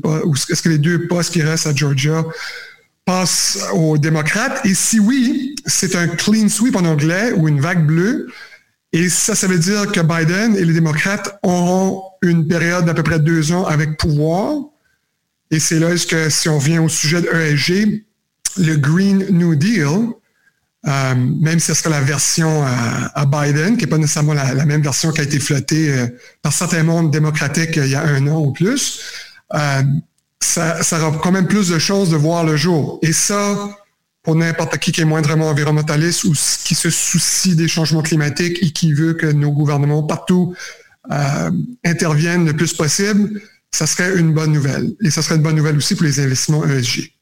est-ce 0.49 0.61
que 0.61 0.69
les 0.69 0.77
deux 0.77 1.07
postes 1.07 1.31
qui 1.31 1.41
restent 1.41 1.67
à 1.67 1.75
Georgia 1.75 2.25
passent 3.05 3.59
aux 3.73 3.97
démocrates? 3.97 4.65
Et 4.65 4.73
si 4.73 4.99
oui, 4.99 5.55
c'est 5.65 5.95
un 5.95 6.07
clean 6.07 6.49
sweep 6.49 6.75
en 6.75 6.83
anglais 6.83 7.31
ou 7.31 7.47
une 7.47 7.61
vague 7.61 7.85
bleue. 7.85 8.27
Et 8.91 9.07
ça, 9.07 9.35
ça 9.35 9.47
veut 9.47 9.59
dire 9.59 9.89
que 9.91 10.01
Biden 10.01 10.57
et 10.57 10.65
les 10.65 10.73
démocrates 10.73 11.39
auront 11.43 12.03
une 12.21 12.47
période 12.47 12.85
d'à 12.85 12.93
peu 12.93 13.03
près 13.03 13.19
deux 13.19 13.53
ans 13.53 13.65
avec 13.65 13.97
pouvoir. 13.97 14.55
Et 15.51 15.59
c'est 15.59 15.79
là 15.79 15.91
que 16.09 16.29
si 16.29 16.49
on 16.49 16.57
vient 16.57 16.83
au 16.83 16.89
sujet 16.89 17.21
de 17.21 17.27
ESG, 17.27 18.03
le 18.57 18.75
Green 18.75 19.25
New 19.29 19.55
Deal, 19.55 20.09
euh, 20.87 21.13
même 21.15 21.59
si 21.59 21.67
ce 21.67 21.73
serait 21.73 21.89
la 21.89 22.01
version 22.01 22.63
à, 22.65 23.25
Biden, 23.25 23.75
qui 23.75 23.83
n'est 23.83 23.89
pas 23.89 23.97
nécessairement 23.97 24.33
la, 24.33 24.65
même 24.65 24.81
version 24.81 25.11
qui 25.11 25.19
a 25.19 25.23
été 25.23 25.39
flottée 25.39 25.91
euh, 25.91 26.07
par 26.41 26.53
certains 26.53 26.83
mondes 26.83 27.11
démocratiques 27.11 27.77
euh, 27.77 27.85
il 27.85 27.91
y 27.91 27.95
a 27.95 28.03
un 28.03 28.25
an 28.27 28.39
ou 28.39 28.53
plus, 28.53 29.01
ça, 30.41 30.81
ça 30.81 31.05
aura 31.05 31.17
quand 31.17 31.33
même 31.33 31.47
plus 31.47 31.69
de 31.69 31.79
chances 31.79 32.09
de 32.09 32.15
voir 32.15 32.45
le 32.45 32.55
jour. 32.55 32.99
Et 33.01 33.11
ça, 33.11 33.69
pour 34.23 34.35
n'importe 34.35 34.77
qui 34.77 34.93
qui 34.93 35.01
est 35.01 35.05
moindrement 35.05 35.49
environnementaliste 35.49 36.23
ou 36.23 36.33
qui 36.63 36.75
se 36.75 36.89
soucie 36.89 37.55
des 37.55 37.67
changements 37.67 38.01
climatiques 38.01 38.57
et 38.61 38.71
qui 38.71 38.93
veut 38.93 39.13
que 39.13 39.27
nos 39.27 39.51
gouvernements 39.51 40.03
partout 40.03 40.55
interviennent 41.83 42.45
le 42.45 42.53
plus 42.53 42.73
possible, 42.73 43.41
ça 43.71 43.85
serait 43.85 44.17
une 44.17 44.33
bonne 44.33 44.53
nouvelle. 44.53 44.93
Et 45.03 45.09
ça 45.09 45.21
serait 45.21 45.35
une 45.35 45.41
bonne 45.41 45.55
nouvelle 45.55 45.75
aussi 45.75 45.95
pour 45.95 46.05
les 46.05 46.19
investissements 46.19 46.65
ESG. 46.65 47.18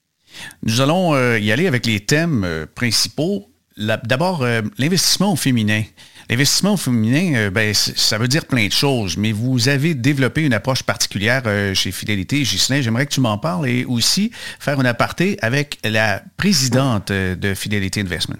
Nous 0.63 0.81
allons 0.81 1.15
euh, 1.15 1.39
y 1.39 1.51
aller 1.51 1.67
avec 1.67 1.85
les 1.85 1.99
thèmes 1.99 2.43
euh, 2.43 2.65
principaux. 2.73 3.49
D'abord, 3.77 4.41
euh, 4.41 4.61
l'investissement 4.77 5.33
au 5.33 5.35
féminin. 5.35 5.83
L'investissement 6.29 6.73
au 6.73 6.77
féminin, 6.77 7.49
ben, 7.51 7.73
ça 7.73 8.17
veut 8.17 8.27
dire 8.27 8.45
plein 8.45 8.67
de 8.67 8.71
choses, 8.73 9.15
mais 9.15 9.31
vous 9.31 9.69
avez 9.69 9.93
développé 9.93 10.43
une 10.43 10.53
approche 10.53 10.83
particulière 10.83 11.43
chez 11.73 11.93
Fidélité. 11.93 12.41
Ghislain, 12.41 12.81
j'aimerais 12.81 13.05
que 13.05 13.13
tu 13.13 13.21
m'en 13.21 13.37
parles 13.37 13.69
et 13.69 13.85
aussi 13.85 14.31
faire 14.59 14.77
un 14.77 14.85
aparté 14.85 15.37
avec 15.41 15.77
la 15.85 16.21
présidente 16.35 17.13
de 17.13 17.53
Fidélité 17.53 18.01
Investment. 18.01 18.39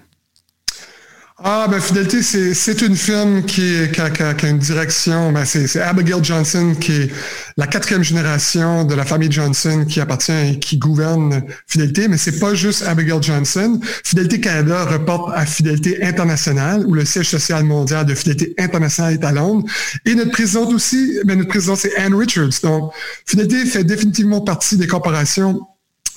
Ah, 1.40 1.68
ben 1.70 1.80
Fidélité, 1.80 2.20
c'est 2.20 2.82
une 2.82 2.96
firme 2.96 3.44
qui, 3.44 3.88
qui, 3.92 4.00
a, 4.00 4.34
une 4.42 4.58
direction. 4.58 5.30
Ben, 5.30 5.44
c'est 5.44 5.80
Abigail 5.80 6.24
Johnson, 6.24 6.74
qui 6.74 6.90
est 6.90 7.10
la 7.56 7.68
quatrième 7.68 8.02
génération 8.02 8.84
de 8.84 8.92
la 8.96 9.04
famille 9.04 9.30
Johnson 9.30 9.84
qui 9.88 10.00
appartient 10.00 10.32
et 10.32 10.58
qui 10.58 10.78
gouverne 10.78 11.44
Fidélité. 11.68 12.08
Mais 12.08 12.16
c'est 12.16 12.40
pas 12.40 12.54
juste 12.54 12.82
Abigail 12.82 13.22
Johnson. 13.22 13.78
Fidélité 14.04 14.40
Canada 14.40 14.84
reporte 14.86 15.30
à 15.32 15.46
Fidélité 15.46 16.02
Internationale, 16.02 16.84
où 16.84 16.94
le 16.94 17.04
siège 17.04 17.28
social 17.28 17.62
mondial 17.62 18.04
de 18.04 18.16
Fidélité 18.16 18.54
Internationale 18.58 19.14
est 19.14 19.24
à 19.24 19.30
Londres. 19.30 19.64
Et 20.06 20.16
notre 20.16 20.32
présidente 20.32 20.72
aussi, 20.72 21.20
ben, 21.24 21.38
notre 21.38 21.50
présidente, 21.50 21.78
c'est 21.78 21.94
Anne 21.98 22.14
Richards. 22.14 22.58
Donc, 22.64 22.92
Fidélité 23.26 23.64
fait 23.64 23.84
définitivement 23.84 24.40
partie 24.40 24.76
des 24.76 24.88
corporations 24.88 25.60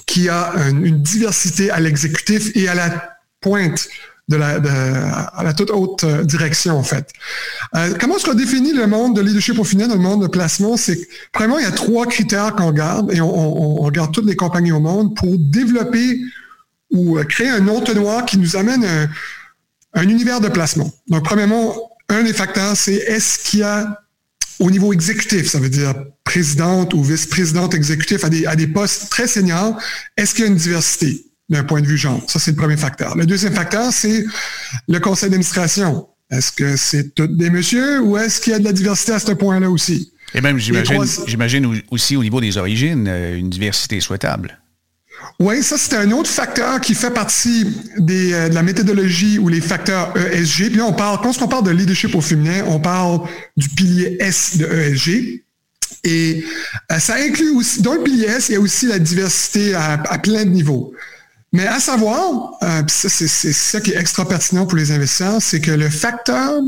qui 0.08 0.30
a 0.30 0.52
une 0.72 1.00
diversité 1.04 1.70
à 1.70 1.80
l'exécutif 1.80 2.50
et 2.56 2.68
à 2.68 2.74
la 2.74 3.12
pointe 3.40 3.88
la, 4.36 4.56
à 5.26 5.44
la 5.44 5.54
toute 5.54 5.72
haute 5.72 6.04
euh, 6.04 6.24
direction, 6.24 6.78
en 6.78 6.84
fait. 6.84 7.10
Euh, 7.76 7.94
comment 8.00 8.18
est-ce 8.18 8.26
qu'on 8.26 8.34
définit 8.34 8.74
le 8.74 8.88
monde 8.88 9.16
de 9.16 9.22
leadership 9.22 9.58
au 9.60 9.64
final, 9.64 9.90
le 9.90 9.98
monde 9.98 10.22
de 10.24 10.28
placement? 10.28 10.78
C'est 10.78 11.00
premièrement, 11.32 11.60
il 11.60 11.64
y 11.64 11.68
a 11.68 11.72
trois 11.72 12.06
critères 12.06 12.56
qu'on 12.56 12.72
garde 12.72 13.14
et 13.14 13.22
on, 13.22 13.76
regarde 13.76 14.14
toutes 14.14 14.28
les 14.28 14.36
compagnies 14.36 14.72
au 14.72 14.80
monde 14.80 15.16
pour 15.16 15.38
développer 15.38 16.20
ou 16.92 17.18
euh, 17.18 17.24
créer 17.24 17.50
un 17.50 17.68
entonnoir 17.68 18.26
qui 18.26 18.38
nous 18.38 18.56
amène 18.56 18.84
un, 18.86 19.10
un 19.94 20.10
univers 20.10 20.42
de 20.42 20.50
placement. 20.50 20.92
Donc, 21.08 21.24
premièrement, 21.24 21.76
un 22.10 22.24
des 22.24 22.34
facteurs, 22.34 22.76
c'est 22.76 22.94
est-ce 22.94 23.40
qu'il 23.40 23.60
y 23.60 23.64
a 23.64 24.02
au 24.62 24.70
niveau 24.70 24.94
exécutif, 24.94 25.50
ça 25.50 25.60
veut 25.60 25.70
dire 25.70 25.96
présidente 26.24 26.94
ou 26.94 27.04
vice-présidente 27.04 27.74
exécutif 27.74 28.24
à 28.24 28.30
des, 28.30 28.46
à 28.46 28.56
des 28.56 28.68
postes 28.68 29.10
très 29.10 29.28
seniors, 29.28 29.76
est-ce 30.16 30.36
qu'il 30.36 30.46
y 30.46 30.48
a 30.48 30.52
une 30.52 30.58
diversité? 30.58 31.26
D'un 31.52 31.64
point 31.64 31.82
de 31.82 31.86
vue 31.86 31.98
genre. 31.98 32.24
Ça, 32.28 32.40
c'est 32.40 32.52
le 32.52 32.58
premier 32.58 32.78
facteur. 32.78 33.16
Le 33.16 33.26
deuxième 33.26 33.54
facteur, 33.54 33.92
c'est 33.92 34.24
le 34.88 35.00
conseil 35.00 35.30
d'administration. 35.30 36.08
Est-ce 36.32 36.52
que 36.54 36.78
c'est 36.78 37.14
tous 37.14 37.28
des 37.28 37.50
messieurs 37.50 38.00
ou 38.02 38.18
est-ce 38.18 38.40
qu'il 38.40 38.54
y 38.54 38.56
a 38.56 38.60
de 38.60 38.64
la 38.64 38.72
diversité 38.72 39.12
à 39.12 39.20
ce 39.20 39.34
point-là 39.34 39.70
aussi? 39.70 40.14
Et 40.34 40.40
même, 40.40 40.58
j'imagine 40.58 41.82
aussi 41.92 42.16
au 42.16 42.24
niveau 42.24 42.40
des 42.40 42.58
origines, 42.58 43.06
euh, 43.10 43.38
une 43.38 43.50
diversité 43.50 44.00
souhaitable. 44.00 44.58
Oui, 45.40 45.62
ça, 45.62 45.78
c'est 45.78 45.96
un 45.98 46.10
autre 46.12 46.30
facteur 46.30 46.80
qui 46.80 46.96
fait 46.96 47.12
partie 47.12 47.68
des, 47.98 48.32
euh, 48.32 48.48
de 48.48 48.56
la 48.56 48.64
méthodologie 48.64 49.40
ou 49.40 49.50
les 49.50 49.60
facteurs 49.60 50.14
ESG. 50.16 50.70
Puis 50.70 50.78
là, 50.78 50.86
on 50.86 50.94
parle, 50.94 51.20
quand 51.22 51.42
on 51.42 51.48
parle 51.50 51.66
de 51.66 51.72
leadership 51.72 52.16
au 52.16 52.22
féminin, 52.22 52.64
on 52.68 52.80
parle 52.80 53.20
du 53.58 53.68
pilier 53.68 54.16
S 54.22 54.58
de 54.58 54.66
ESG. 54.66 55.44
Et 56.06 56.46
euh, 56.94 57.00
ça 57.00 57.16
inclut 57.16 57.52
aussi, 57.52 57.82
dans 57.82 57.96
le 57.96 58.04
pilier 58.04 58.28
S, 58.28 58.48
il 58.48 58.54
y 58.54 58.56
a 58.56 58.62
aussi 58.62 58.88
la 58.88 59.00
diversité 59.00 59.76
à 59.76 60.18
plein 60.18 60.46
de 60.46 60.50
niveaux. 60.50 60.94
Mais 61.54 61.68
à 61.68 61.80
savoir, 61.80 62.54
euh, 62.64 62.82
c'est 62.88 63.28
ça 63.28 63.82
qui 63.82 63.92
est 63.92 63.98
extra 63.98 64.28
pertinent 64.28 64.66
pour 64.66 64.78
les 64.78 64.92
investisseurs, 64.92 65.42
c'est 65.42 65.60
que 65.60 65.72
le 65.72 65.90
facteur 65.90 66.62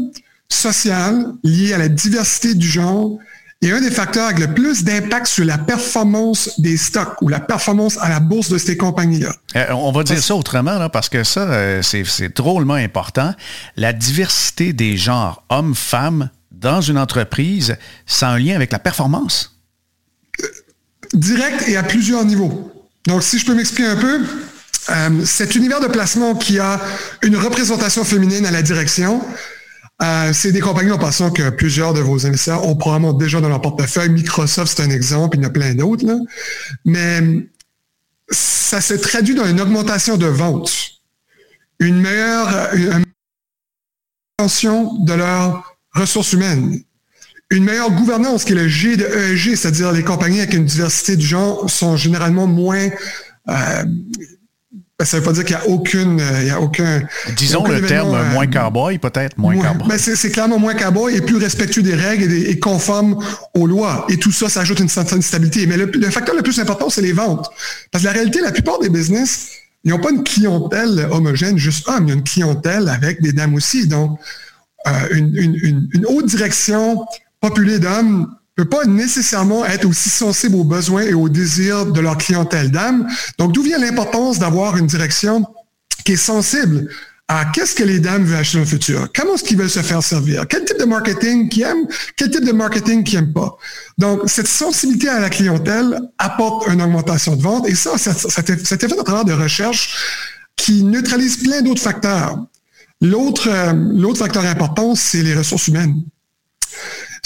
social 0.50 1.34
lié 1.43 1.74
à 1.74 1.78
la 1.78 1.88
diversité 1.88 2.54
du 2.54 2.67
genre 2.67 3.17
est 3.62 3.72
un 3.72 3.80
des 3.80 3.91
facteurs 3.91 4.26
avec 4.26 4.39
le 4.39 4.54
plus 4.54 4.84
d'impact 4.84 5.28
sur 5.28 5.46
la 5.46 5.58
performance 5.58 6.60
des 6.60 6.76
stocks 6.76 7.22
ou 7.22 7.30
la 7.30 7.39
performance 7.39 7.98
à 8.02 8.10
la 8.10 8.19
bourse 8.19 8.50
de 8.50 8.58
ces 8.58 8.76
compagnies-là. 8.76 9.34
Euh, 9.56 9.72
on 9.72 9.93
va 9.93 10.04
dire 10.04 10.22
ça 10.22 10.36
autrement, 10.36 10.89
parce 10.89 11.08
que 11.08 11.24
ça, 11.24 11.41
euh, 11.43 11.82
c'est 11.82 12.36
drôlement 12.36 12.74
important. 12.74 13.34
La 13.78 13.93
diversité 13.93 14.74
des 14.74 14.98
genres, 14.98 15.46
hommes-femmes, 15.50 16.30
dans 16.52 16.82
une 16.82 16.98
entreprise, 16.98 17.78
ça 18.06 18.30
a 18.30 18.32
un 18.34 18.39
lien 18.39 18.56
avec 18.56 18.72
la 18.72 18.80
performance? 18.80 19.54
direct 21.13 21.67
et 21.67 21.78
à 21.78 21.84
plusieurs 21.84 22.26
niveaux. 22.26 22.72
Donc, 23.08 23.24
si 23.24 23.39
je 23.39 23.46
peux 23.46 23.54
m'expliquer 23.54 23.89
un 23.89 23.96
peu, 23.96 24.22
euh, 24.89 25.26
cet 25.26 25.56
univers 25.56 25.80
de 25.80 25.88
placement 25.88 26.36
qui 26.36 26.60
a 26.60 26.82
une 27.22 27.38
représentation 27.38 28.04
féminine 28.04 28.46
à 28.46 28.52
la 28.52 28.62
direction, 28.62 29.22
euh, 30.02 30.34
c'est 30.34 30.52
des 30.52 30.60
compagnies 30.60 30.91
en 30.91 30.98
passant 30.98 31.32
que 31.32 31.50
plusieurs 31.50 31.93
de 31.93 32.02
vos 32.02 32.26
investisseurs 32.26 32.65
ont 32.67 32.76
probablement 32.76 33.13
déjà 33.13 33.39
dans 33.39 33.50
leur 33.50 33.62
portefeuille. 33.62 34.10
Microsoft, 34.10 34.76
c'est 34.76 34.84
un 34.84 34.89
exemple, 34.89 35.38
il 35.38 35.43
y 35.43 35.46
en 35.46 35.50
a 35.50 35.52
plein 35.52 35.74
d'autres. 35.76 36.06
Mais 36.86 37.22
ça 38.30 38.82
se 38.82 38.93
traduit 38.93 39.36
dans 39.36 39.46
une 39.46 39.62
augmentation 39.62 40.17
de 40.17 40.26
ventes, 40.26 40.74
une 41.80 42.02
meilleure 42.02 42.72
attention 44.38 44.93
de 45.00 45.13
leurs 45.13 45.78
ressources 45.93 46.34
humaines, 46.34 46.82
une 47.50 47.63
meilleure 47.63 47.91
gouvernance 47.91 48.46
qui 48.46 48.54
est 48.54 48.56
le 48.56 48.67
G 48.67 48.98
de 48.98 49.06
ESG, 49.06 49.56
c'est-à-dire 49.56 49.91
les 49.91 50.04
compagnies 50.04 50.39
avec 50.39 50.54
une 50.54 50.65
diversité 50.65 51.15
du 51.15 51.26
genre 51.26 51.69
sont 51.69 51.96
généralement 51.96 52.48
moins 52.48 52.89
euh, 53.50 53.86
ça 55.06 55.18
ne 55.18 55.22
veut 55.22 55.26
pas 55.26 55.34
dire 55.34 55.46
qu'il 55.46 55.56
n'y 55.56 55.62
a 55.62 55.68
aucune, 55.68 56.22
il 56.42 56.48
y 56.48 56.50
a 56.50 56.60
aucun. 56.60 57.02
Disons 57.36 57.66
le 57.66 57.82
terme 57.82 58.13
euh, 58.13 58.32
moins 58.32 58.48
cowboy, 58.48 58.98
peut-être 58.98 59.38
moins, 59.38 59.56
cowboy. 59.56 59.88
Ben, 59.88 59.98
c'est 59.98 60.32
clairement 60.32 60.60
moins 60.60 60.74
cowboy 60.74 61.16
et 61.16 61.22
plus 61.22 61.38
respectueux 61.38 61.82
des 61.82 61.96
règles 61.96 62.32
et, 62.32 62.60
conforme 62.60 63.24
aux 63.54 63.68
lois. 63.68 64.06
Et 64.10 64.18
tout 64.18 64.32
ça, 64.32 64.50
ça 64.50 64.62
ajoute 64.62 64.80
une 64.80 64.89
certaine 64.89 65.22
stabilité. 65.22 65.68
Mais 65.68 65.78
le, 65.78 66.10
facteur 66.10 66.36
le 66.36 66.42
plus 66.42 66.60
important, 66.60 66.89
c'est 66.89 67.02
les 67.02 67.13
ventes. 67.13 67.50
Parce 67.92 68.04
que 68.04 68.08
la 68.08 68.13
réalité, 68.13 68.42
la 68.42 68.52
plupart 68.52 68.80
des 68.80 68.89
business, 68.89 69.50
ils 69.84 69.92
n'ont 69.92 70.00
pas 70.00 70.12
une 70.12 70.24
clientèle 70.24 71.08
homogène, 71.12 71.58
juste 71.58 71.88
hommes. 71.88 72.06
Il 72.06 72.10
y 72.10 72.12
a 72.12 72.16
une 72.16 72.24
clientèle 72.24 72.89
avec 72.89 73.22
des 73.22 73.34
dames 73.34 73.56
aussi. 73.56 73.88
Donc, 73.88 74.20
euh, 74.88 74.92
une, 75.12 75.89
une 75.94 76.06
haute 76.08 76.26
direction 76.26 77.06
populée 77.42 77.80
d'hommes 77.80 78.28
peut 78.56 78.66
pas 78.66 78.86
nécessairement 78.86 79.66
être 79.66 79.86
aussi 79.86 80.10
sensible 80.10 80.56
aux 80.56 80.63
besoins 80.63 81.04
et 81.04 81.13
aux 81.13 81.30
désirs 81.30 81.86
de 81.88 82.00
leur 82.00 82.18
clientèle 82.18 82.72
d'âme. 82.72 83.08
Donc, 83.39 83.52
d'où 83.54 83.63
vient 83.63 83.80
l'importance 83.80 84.39
d'avoir 84.39 84.78
une 84.78 84.88
direction 84.88 85.46
qui 86.06 86.13
est 86.13 86.18
sensible 86.18 86.88
à 87.28 87.46
qu'est-ce 87.46 87.74
que 87.74 87.84
les 87.84 88.00
dames 88.00 88.26
veulent 88.26 88.38
acheter 88.38 88.58
dans 88.58 88.63
le 88.63 88.70
futur, 88.70 89.08
comment 89.16 89.36
est-ce 89.36 89.44
qu'ils 89.44 89.58
veulent 89.58 89.70
se 89.70 89.82
faire 89.82 90.04
servir, 90.04 90.46
quel 90.48 90.66
type 90.66 90.78
de 90.78 90.84
marketing 90.84 91.48
qu'ils 91.50 91.63
aiment, 91.63 91.88
quel 92.18 92.30
type 92.30 92.44
de 92.44 92.52
marketing 92.52 93.04
qu'ils 93.04 93.20
n'aiment 93.20 93.34
pas? 93.34 93.58
Donc, 93.98 94.22
cette 94.28 94.48
sensibilité 94.48 95.08
à 95.10 95.20
la 95.20 95.30
clientèle 95.30 96.00
apporte 96.18 96.68
une 96.68 96.82
augmentation 96.82 97.36
de 97.36 97.42
vente 97.42 97.68
et 97.68 97.76
ça, 97.76 97.98
ça, 97.98 98.13
ça, 98.13 98.44
fait 98.44 99.00
à 99.00 99.04
travers 99.04 99.26
de 99.26 99.34
recherches 99.34 99.96
qui 100.56 100.84
neutralisent 100.84 101.38
plein 101.38 101.62
d'autres 101.62 101.82
facteurs. 101.82 102.38
L'autre, 103.02 103.50
euh, 103.50 103.74
l'autre 103.74 104.20
facteur 104.20 104.46
important, 104.46 104.94
c'est 104.94 105.24
les 105.24 105.34
ressources 105.34 105.68
humaines. 105.68 105.96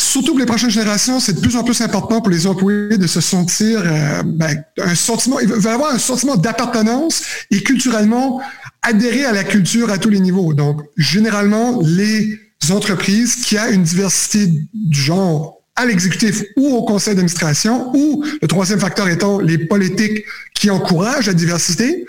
Surtout 0.08 0.32
pour 0.32 0.39
les 0.39 0.46
prochaines 0.46 0.70
générations, 0.70 1.20
c'est 1.20 1.34
de 1.34 1.41
plus 1.41 1.58
en 1.58 1.65
plus 1.65 1.82
important 1.82 2.22
pour 2.22 2.30
les 2.30 2.48
employés 2.48 2.98
de 2.98 3.08
se 3.08 3.20
sentir 3.20 3.82
euh, 3.84 4.24
ben, 4.24 4.63
un 4.82 4.96
sentiment, 4.96 5.38
ils 5.41 5.50
veulent 5.50 5.67
avoir 5.67 5.93
un 5.93 6.00
sentiment 6.00 6.38
d'appartenance 6.38 7.24
et 7.52 7.62
culturellement 7.62 8.39
adhérer 8.84 9.26
à 9.26 9.34
la 9.34 9.43
culture 9.43 9.91
à 9.91 9.98
tous 9.98 10.10
les 10.10 10.22
niveaux. 10.22 10.54
Donc, 10.54 10.82
généralement, 10.96 11.82
les 11.84 12.39
entreprises 12.70 13.36
qui 13.36 13.58
a 13.58 13.67
une 13.67 13.84
diversité 13.84 14.48
du 14.74 14.98
genre 14.98 15.57
à 15.78 15.86
l'exécutif 15.86 16.44
ou 16.58 16.76
au 16.76 16.84
conseil 16.84 17.13
d'administration, 17.13 17.96
ou 17.96 18.26
le 18.42 18.48
troisième 18.48 18.80
facteur 18.80 19.08
étant 19.08 19.40
les 19.40 19.60
politiques 19.60 20.26
qui 20.56 20.72
encouragent 20.72 21.28
la 21.28 21.34
diversité, 21.34 22.06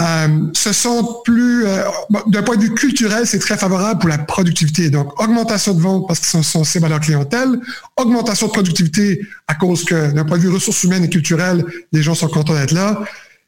euh, 0.00 0.28
se 0.54 0.72
sont 0.72 1.20
plus, 1.22 1.66
euh, 1.66 1.82
d'un 2.26 2.42
point 2.42 2.56
de 2.56 2.62
vue 2.62 2.74
culturel, 2.74 3.26
c'est 3.26 3.38
très 3.38 3.58
favorable 3.58 4.00
pour 4.00 4.08
la 4.08 4.16
productivité. 4.16 4.88
Donc, 4.88 5.20
augmentation 5.22 5.74
de 5.74 5.80
vente 5.80 6.08
parce 6.08 6.20
qu'ils 6.20 6.30
sont 6.30 6.42
sensibles 6.42 6.86
à 6.86 6.88
leur 6.88 7.00
clientèle, 7.00 7.60
augmentation 7.98 8.46
de 8.46 8.52
productivité 8.52 9.20
à 9.46 9.54
cause 9.54 9.84
que, 9.84 10.10
d'un 10.12 10.24
point 10.24 10.38
de 10.38 10.42
vue 10.42 10.48
ressources 10.48 10.82
humaines 10.82 11.04
et 11.04 11.10
culturelles, 11.10 11.66
les 11.92 12.02
gens 12.02 12.14
sont 12.14 12.28
contents 12.28 12.54
d'être 12.54 12.72
là. 12.72 13.02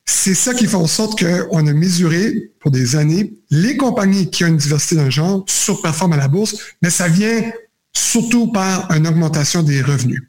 C'est 0.05 0.35
ça 0.35 0.53
qui 0.53 0.67
fait 0.67 0.75
en 0.75 0.87
sorte 0.87 1.19
qu'on 1.19 1.67
a 1.67 1.73
mesuré 1.73 2.51
pour 2.61 2.71
des 2.71 2.97
années 2.97 3.33
les 3.51 3.79
compagnies 3.79 4.29
qui 4.29 4.45
ont 4.45 4.49
une 4.49 4.59
diversité 4.59 4.97
d'un 4.97 5.09
genre 5.09 5.45
surperforment 5.47 6.13
à 6.13 6.19
la 6.19 6.29
bourse, 6.29 6.57
mais 6.83 6.91
ça 6.91 7.09
vient 7.09 7.43
surtout 7.97 8.49
par 8.49 8.91
une 8.93 9.07
augmentation 9.07 9.63
des 9.63 9.83
revenus. 9.83 10.23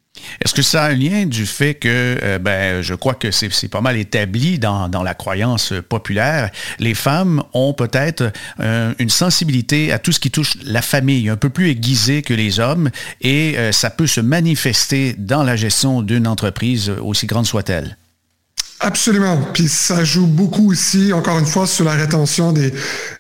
Est-ce 0.44 0.54
que 0.54 0.62
ça 0.62 0.84
a 0.84 0.90
un 0.90 0.94
lien 0.94 1.26
du 1.26 1.46
fait 1.46 1.76
que, 1.76 2.18
euh, 2.24 2.40
ben, 2.40 2.82
je 2.82 2.94
crois 2.94 3.14
que 3.14 3.32
c'est 3.32 3.68
pas 3.68 3.82
mal 3.82 3.98
établi 3.98 4.60
dans, 4.60 4.90
la 5.04 5.14
croyance 5.14 5.74
populaire, 5.88 6.50
les 6.80 6.94
femmes 6.94 7.44
ont 7.54 7.74
peut-être 7.74 8.32
euh, 8.60 8.94
une 9.00 9.10
sensibilité 9.10 9.92
à 9.92 10.00
tout 10.00 10.12
ce 10.12 10.20
qui 10.20 10.32
touche 10.32 10.58
la 10.64 10.82
famille, 10.82 11.30
un 11.30 11.36
peu 11.36 11.50
plus 11.50 11.70
aiguisée 11.70 12.22
que 12.22 12.34
les 12.34 12.60
hommes, 12.60 12.90
et 13.22 13.58
euh, 13.58 13.72
ça 13.72 13.90
peut 13.90 14.08
se 14.08 14.22
manifester 14.22 15.16
dans 15.18 15.44
la 15.44 15.56
gestion 15.56 16.02
d'une 16.02 16.28
entreprise, 16.28 16.90
aussi 16.90 17.28
grande 17.28 17.46
soit-elle? 17.46 17.98
Absolument. 18.82 19.38
Puis 19.54 19.70
ça 19.70 20.04
joue 20.04 20.28
beaucoup 20.28 20.72
aussi, 20.72 21.14
encore 21.14 21.40
une 21.40 21.46
fois, 21.46 21.66
sur 21.66 21.86
la 21.86 21.94
rétention 21.94 22.52
des, 22.52 22.74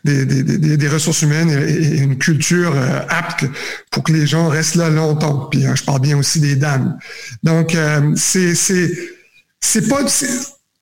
des, 0.03 0.87
ressources 0.89 1.21
humaines 1.21 1.49
et, 1.49 1.97
une 1.99 2.17
culture 2.17 2.73
euh, 2.75 2.99
apte 3.07 3.45
pour 3.89 4.03
que 4.03 4.11
les 4.11 4.27
gens 4.27 4.49
restent 4.49 4.75
là 4.75 4.89
longtemps. 4.89 5.47
Puis 5.49 5.65
hein, 5.65 5.73
je 5.75 5.83
parle 5.83 6.01
bien 6.01 6.17
aussi 6.17 6.41
des 6.41 6.55
dames. 6.55 6.97
Donc, 7.43 7.73
euh, 7.73 8.11
c'est 8.15 8.53
c'est 8.53 9.87
pas 9.87 10.01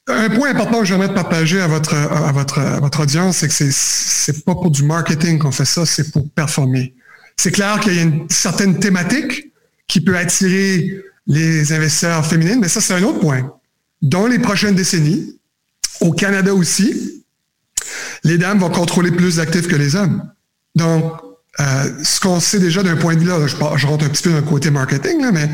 un 0.07 0.29
point 0.29 0.49
important 0.49 0.79
que 0.79 0.85
j'aimerais 0.85 1.13
partager 1.13 1.61
à 1.61 1.67
votre 1.67 1.93
à 1.93 2.31
votre 2.31 2.59
à 2.59 2.79
votre 2.79 3.03
audience, 3.03 3.37
c'est 3.37 3.47
que 3.47 3.53
c'est 3.53 3.71
c'est 3.71 4.43
pas 4.43 4.55
pour 4.55 4.71
du 4.71 4.83
marketing 4.83 5.37
qu'on 5.37 5.51
fait 5.51 5.65
ça, 5.65 5.85
c'est 5.85 6.11
pour 6.11 6.27
performer. 6.31 6.95
C'est 7.37 7.51
clair 7.51 7.79
qu'il 7.79 7.95
y 7.95 7.99
a 7.99 8.01
une 8.01 8.27
certaine 8.29 8.79
thématique 8.79 9.53
qui 9.87 10.01
peut 10.01 10.17
attirer 10.17 10.99
les 11.27 11.71
investisseurs 11.71 12.25
féminines, 12.25 12.59
mais 12.59 12.67
ça 12.67 12.81
c'est 12.81 12.95
un 12.95 13.03
autre 13.03 13.19
point 13.19 13.49
dans 14.03 14.27
les 14.27 14.37
prochaines 14.37 14.75
décennies, 14.75 15.39
au 16.01 16.11
Canada 16.11 16.53
aussi, 16.53 17.23
les 18.23 18.37
dames 18.37 18.59
vont 18.59 18.69
contrôler 18.69 19.11
plus 19.11 19.37
d'actifs 19.37 19.67
que 19.67 19.75
les 19.75 19.95
hommes. 19.95 20.29
Donc, 20.75 21.03
euh, 21.59 21.63
ce 22.03 22.19
qu'on 22.19 22.39
sait 22.39 22.59
déjà 22.59 22.83
d'un 22.83 22.97
point 22.97 23.15
de 23.15 23.19
vue 23.19 23.27
là, 23.27 23.37
je, 23.47 23.55
rentre 23.87 24.05
un 24.05 24.09
petit 24.09 24.23
peu 24.23 24.31
dans 24.31 24.37
le 24.37 24.41
côté 24.41 24.71
marketing, 24.71 25.23
mais 25.31 25.49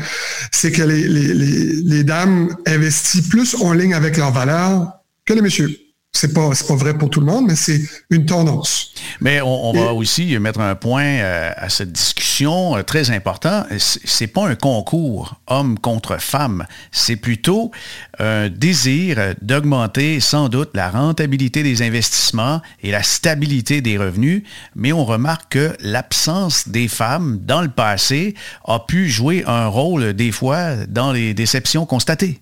c'est 0.50 0.72
que 0.72 0.82
les, 0.82 1.06
les, 1.06 2.04
dames 2.04 2.56
investissent 2.66 3.28
plus 3.28 3.54
en 3.54 3.72
ligne 3.72 3.94
avec 3.94 4.16
leurs 4.16 4.32
valeurs 4.32 4.94
que 5.24 5.34
les 5.34 5.42
messieurs. 5.42 5.70
C'est 6.20 6.34
pas, 6.34 6.50
pas 6.50 6.74
vrai 6.74 6.98
pour 6.98 7.08
tout 7.08 7.20
le 7.20 7.26
monde, 7.26 7.46
mais 7.46 7.56
c'est 7.56 7.80
une 8.10 8.26
tendance. 8.26 8.92
Mais 9.22 9.40
on, 9.40 9.72
va 9.72 9.94
aussi 9.94 10.38
mettre 10.38 10.60
un 10.60 10.74
point 10.74 11.04
euh, 11.04 11.50
à 11.56 11.70
cette 11.70 11.92
discussion 11.92 12.76
euh, 12.76 12.82
très 12.82 13.10
important. 13.10 13.64
C'est 13.78 14.26
pas 14.26 14.46
un 14.46 14.54
concours 14.54 15.36
homme 15.46 15.78
contre 15.78 16.20
femme. 16.20 16.66
C'est 16.92 17.16
plutôt 17.16 17.70
un 18.18 18.50
désir 18.50 19.34
d'augmenter 19.40 20.20
sans 20.20 20.50
doute 20.50 20.70
la 20.74 20.90
rentabilité 20.90 21.62
des 21.62 21.82
investissements 21.82 22.60
et 22.82 22.90
la 22.90 23.02
stabilité 23.02 23.80
des 23.80 23.96
revenus. 23.96 24.42
Mais 24.74 24.92
on 24.92 25.06
remarque 25.06 25.52
que 25.52 25.74
l'absence 25.80 26.68
des 26.68 26.88
femmes 26.88 27.38
dans 27.42 27.62
le 27.62 27.70
passé 27.70 28.34
a 28.66 28.78
pu 28.80 29.08
jouer 29.08 29.44
un 29.46 29.68
rôle 29.68 30.12
des 30.12 30.32
fois 30.32 30.76
dans 30.86 31.12
les 31.12 31.32
déceptions 31.32 31.86
constatées. 31.86 32.40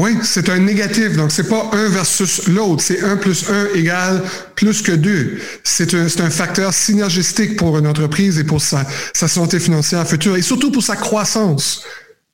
Oui, 0.00 0.16
c'est 0.22 0.48
un 0.48 0.60
négatif. 0.60 1.14
Donc, 1.14 1.30
c'est 1.30 1.46
pas 1.46 1.68
un 1.74 1.90
versus 1.90 2.48
l'autre. 2.48 2.82
C'est 2.82 3.02
un 3.02 3.18
plus 3.18 3.44
un 3.50 3.66
égale 3.74 4.22
plus 4.54 4.80
que 4.80 4.92
deux. 4.92 5.38
C'est 5.62 5.92
un, 5.92 6.30
facteur 6.30 6.72
synergistique 6.72 7.56
pour 7.56 7.76
une 7.76 7.86
entreprise 7.86 8.38
et 8.38 8.44
pour 8.44 8.62
sa, 8.62 8.86
sa 9.12 9.28
santé 9.28 9.60
financière 9.60 10.08
future 10.08 10.36
et 10.36 10.42
surtout 10.42 10.72
pour 10.72 10.82
sa 10.82 10.96
croissance. 10.96 11.84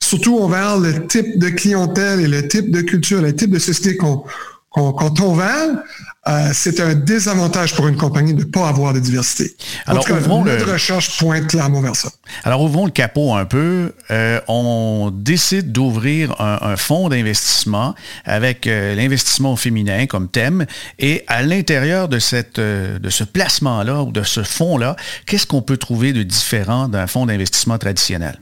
Surtout 0.01 0.39
envers 0.39 0.77
le 0.77 1.07
type 1.07 1.39
de 1.39 1.49
clientèle 1.49 2.21
et 2.21 2.27
le 2.27 2.47
type 2.47 2.71
de 2.71 2.79
culture, 2.79 3.21
le 3.21 3.35
type 3.35 3.49
de 3.49 3.59
société 3.59 3.97
qu'on 3.97 4.23
quand 4.71 5.19
on 5.19 5.33
va, 5.33 5.83
euh, 6.27 6.49
c'est 6.53 6.79
un 6.79 6.93
désavantage 6.93 7.73
pour 7.75 7.87
une 7.87 7.95
compagnie 7.95 8.33
de 8.33 8.43
ne 8.43 8.49
pas 8.49 8.67
avoir 8.67 8.93
de 8.93 8.99
diversité. 8.99 9.55
Alors, 9.85 10.03
en 10.03 10.05
tout 10.05 10.13
cas, 10.13 10.19
notre 10.27 10.71
recherche 10.71 11.17
pointe 11.17 11.47
clairement 11.47 11.81
vers 11.81 11.95
ça. 11.95 12.09
Alors, 12.43 12.61
ouvrons 12.61 12.85
le 12.85 12.91
capot 12.91 13.33
un 13.33 13.45
peu. 13.45 13.93
Euh, 14.11 14.39
on 14.47 15.11
décide 15.13 15.71
d'ouvrir 15.71 16.39
un, 16.41 16.75
fonds 16.75 17.09
d'investissement 17.09 17.95
avec 18.25 18.67
euh, 18.67 18.95
l'investissement 18.95 19.55
féminin 19.55 20.05
comme 20.05 20.27
thème. 20.27 20.65
Et 20.99 21.23
à 21.27 21.43
l'intérieur 21.43 22.07
de, 22.07 22.19
cette, 22.19 22.59
de 22.59 23.09
ce 23.09 23.23
placement-là 23.23 24.03
ou 24.03 24.11
de 24.11 24.23
ce 24.23 24.43
fonds-là, 24.43 24.95
qu'est-ce 25.25 25.47
qu'on 25.47 25.61
peut 25.61 25.77
trouver 25.77 26.13
de 26.13 26.23
différent 26.23 26.87
d'un 26.87 27.07
fonds 27.07 27.25
d'investissement 27.25 27.77
traditionnel? 27.77 28.39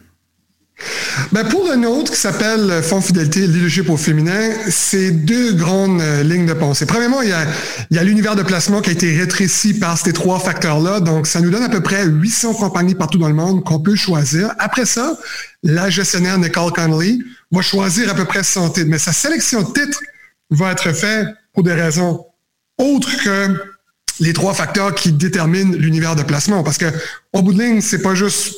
Ben 1.31 1.45
pour 1.45 1.67
le 1.69 1.75
nôtre, 1.75 2.11
qui 2.11 2.19
s'appelle 2.19 2.81
Fonds 2.83 3.01
Fidélité 3.01 3.47
Leadership 3.47 3.89
au 3.89 3.97
féminin, 3.97 4.51
c'est 4.69 5.11
deux 5.11 5.53
grandes 5.53 6.01
euh, 6.01 6.23
lignes 6.23 6.45
de 6.45 6.53
pensée. 6.53 6.85
Premièrement, 6.85 7.21
il 7.21 7.29
y 7.29 7.97
a, 7.97 8.03
l'univers 8.03 8.35
de 8.35 8.43
placement 8.43 8.81
qui 8.81 8.89
a 8.89 8.93
été 8.93 9.17
rétréci 9.17 9.79
par 9.79 9.97
ces 9.97 10.11
trois 10.11 10.39
facteurs-là. 10.39 10.99
Donc, 10.99 11.27
ça 11.27 11.39
nous 11.39 11.49
donne 11.49 11.63
à 11.63 11.69
peu 11.69 11.81
près 11.81 12.05
800 12.05 12.55
compagnies 12.55 12.95
partout 12.95 13.17
dans 13.17 13.29
le 13.29 13.33
monde 13.33 13.63
qu'on 13.63 13.79
peut 13.79 13.95
choisir. 13.95 14.53
Après 14.59 14.85
ça, 14.85 15.17
la 15.63 15.89
gestionnaire 15.89 16.37
Nicole 16.37 16.71
Connolly 16.73 17.23
va 17.51 17.61
choisir 17.61 18.09
à 18.09 18.13
peu 18.13 18.25
près 18.25 18.43
100 18.43 18.71
titres. 18.71 18.89
Mais 18.89 18.99
sa 18.99 19.13
sélection 19.13 19.61
de 19.61 19.71
titres 19.71 19.99
va 20.49 20.73
être 20.73 20.91
faite 20.93 21.27
pour 21.53 21.63
des 21.63 21.73
raisons 21.73 22.25
autres 22.77 23.23
que 23.23 23.55
les 24.19 24.33
trois 24.33 24.53
facteurs 24.53 24.93
qui 24.93 25.11
déterminent 25.11 25.75
l'univers 25.77 26.15
de 26.15 26.23
placement. 26.23 26.63
Parce 26.63 26.77
que, 26.77 26.91
au 27.33 27.41
bout 27.41 27.53
de 27.53 27.61
ligne, 27.61 27.81
c'est 27.81 28.01
pas 28.01 28.15
juste 28.15 28.53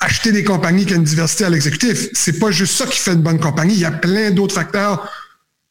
acheter 0.00 0.32
des 0.32 0.44
compagnies 0.44 0.86
qui 0.86 0.94
ont 0.94 0.96
une 0.96 1.04
diversité 1.04 1.44
à 1.44 1.50
l'exécutif. 1.50 2.08
C'est 2.14 2.38
pas 2.38 2.50
juste 2.50 2.74
ça 2.76 2.86
qui 2.86 2.98
fait 2.98 3.12
une 3.12 3.22
bonne 3.22 3.38
compagnie. 3.38 3.74
Il 3.74 3.80
y 3.80 3.84
a 3.84 3.90
plein 3.90 4.30
d'autres 4.30 4.54
facteurs 4.54 5.10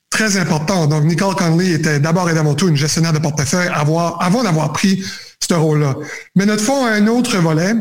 très 0.09 0.37
importants. 0.37 0.87
Donc, 0.87 1.03
Nicole 1.03 1.35
Conley 1.35 1.71
était 1.71 1.99
d'abord 1.99 2.29
et 2.29 2.33
d'avant 2.33 2.53
tout 2.53 2.67
une 2.67 2.75
gestionnaire 2.75 3.13
de 3.13 3.19
portefeuille 3.19 3.69
avant 3.73 4.43
d'avoir 4.43 4.71
pris 4.73 5.03
ce 5.39 5.53
rôle-là. 5.53 5.95
Mais 6.35 6.45
notre 6.45 6.63
fonds 6.63 6.85
a 6.85 6.91
un 6.91 7.07
autre 7.07 7.37
volet. 7.37 7.73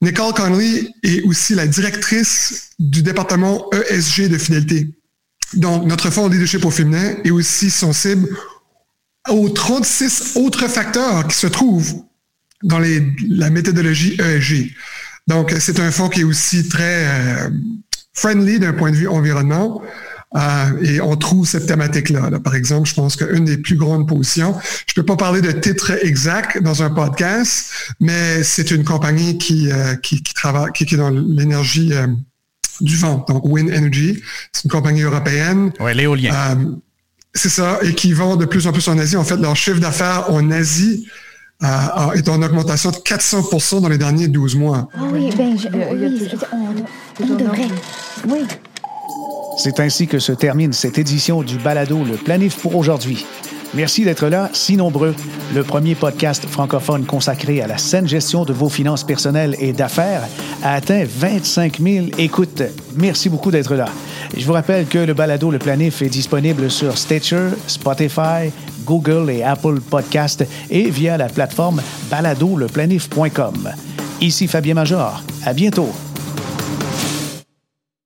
Nicole 0.00 0.32
Conley 0.34 0.88
est 1.02 1.22
aussi 1.22 1.54
la 1.54 1.66
directrice 1.66 2.70
du 2.78 3.02
département 3.02 3.70
ESG 3.72 4.28
de 4.28 4.38
fidélité. 4.38 4.88
Donc, 5.54 5.84
notre 5.84 6.10
fonds 6.10 6.28
leadership 6.28 6.64
au 6.64 6.70
féminin 6.70 7.16
est 7.24 7.30
aussi 7.30 7.70
sensible 7.70 8.28
aux 9.28 9.48
36 9.50 10.32
autres 10.36 10.66
facteurs 10.68 11.28
qui 11.28 11.36
se 11.36 11.46
trouvent 11.46 12.02
dans 12.62 12.78
la 12.78 13.50
méthodologie 13.50 14.16
ESG. 14.20 14.72
Donc, 15.28 15.54
c'est 15.58 15.80
un 15.80 15.90
fonds 15.90 16.08
qui 16.08 16.20
est 16.20 16.24
aussi 16.24 16.68
très 16.68 17.06
euh, 17.06 17.50
friendly 18.12 18.58
d'un 18.58 18.72
point 18.72 18.90
de 18.90 18.96
vue 18.96 19.08
environnement. 19.08 19.82
Euh, 20.34 20.82
et 20.82 21.00
on 21.00 21.14
trouve 21.16 21.46
cette 21.46 21.66
thématique-là. 21.66 22.30
Par 22.42 22.54
exemple, 22.54 22.88
je 22.88 22.94
pense 22.94 23.16
qu'une 23.16 23.44
des 23.44 23.58
plus 23.58 23.76
grandes 23.76 24.08
positions, 24.08 24.54
je 24.86 24.92
ne 24.96 25.02
peux 25.02 25.04
pas 25.04 25.16
parler 25.16 25.42
de 25.42 25.52
titre 25.52 25.92
exact 26.02 26.60
dans 26.62 26.82
un 26.82 26.88
podcast, 26.88 27.70
mais 28.00 28.42
c'est 28.42 28.70
une 28.70 28.82
compagnie 28.82 29.36
qui, 29.36 29.70
euh, 29.70 29.94
qui, 29.96 30.22
travaille, 30.22 30.72
qui, 30.72 30.84
est 30.84 30.96
dans 30.96 31.10
l'énergie 31.10 31.92
du 32.80 32.96
vent, 32.96 33.26
donc 33.28 33.44
Wind 33.44 33.70
Energy. 33.70 34.22
C'est 34.52 34.64
une 34.64 34.70
compagnie 34.70 35.02
européenne. 35.02 35.70
Oui, 35.80 35.94
l'éolien. 35.94 36.56
c'est 37.34 37.50
ça, 37.50 37.78
et 37.82 37.94
qui 37.94 38.14
vend 38.14 38.36
de 38.36 38.46
plus 38.46 38.66
en 38.66 38.72
plus 38.72 38.88
en 38.88 38.96
Asie. 38.96 39.16
En 39.16 39.24
fait, 39.24 39.36
leur 39.36 39.54
chiffre 39.54 39.80
d'affaires 39.80 40.30
en 40.30 40.50
Asie 40.50 41.06
est 42.14 42.28
en 42.28 42.42
augmentation 42.42 42.90
de 42.90 42.96
400 42.96 43.80
dans 43.80 43.88
les 43.88 43.98
derniers 43.98 44.28
12 44.28 44.56
mois. 44.56 44.88
Ah 44.94 45.00
oui, 45.12 45.30
ben, 45.36 45.56
oui, 45.56 46.94
on, 47.20 47.34
devrait. 47.34 47.68
Oui. 48.28 48.40
C'est 49.58 49.80
ainsi 49.80 50.06
que 50.06 50.18
se 50.18 50.32
termine 50.32 50.72
cette 50.72 50.98
édition 50.98 51.42
du 51.42 51.58
Balado 51.58 52.02
Le 52.04 52.16
Planif 52.16 52.56
pour 52.56 52.74
aujourd'hui. 52.76 53.26
Merci 53.74 54.04
d'être 54.04 54.28
là, 54.28 54.50
si 54.52 54.76
nombreux. 54.76 55.14
Le 55.54 55.62
premier 55.62 55.94
podcast 55.94 56.44
francophone 56.46 57.06
consacré 57.06 57.62
à 57.62 57.66
la 57.66 57.78
saine 57.78 58.06
gestion 58.06 58.44
de 58.44 58.52
vos 58.52 58.68
finances 58.68 59.02
personnelles 59.02 59.56
et 59.60 59.72
d'affaires 59.72 60.22
a 60.62 60.74
atteint 60.74 61.04
25 61.06 61.80
000 61.80 62.06
écoutes. 62.18 62.62
Merci 62.96 63.30
beaucoup 63.30 63.50
d'être 63.50 63.74
là. 63.74 63.86
Je 64.36 64.44
vous 64.44 64.52
rappelle 64.52 64.86
que 64.86 64.98
le 64.98 65.14
balado 65.14 65.50
Le 65.50 65.58
Planif 65.58 66.02
est 66.02 66.10
disponible 66.10 66.70
sur 66.70 66.98
Stitcher, 66.98 67.48
Spotify, 67.66 68.50
Google 68.84 69.30
et 69.30 69.42
Apple 69.42 69.80
Podcast 69.80 70.44
et 70.70 70.90
via 70.90 71.16
la 71.16 71.28
plateforme 71.28 71.82
baladoleplanif.com. 72.10 73.70
Ici 74.20 74.46
Fabien 74.46 74.74
Major. 74.74 75.22
À 75.44 75.52
bientôt. 75.52 75.90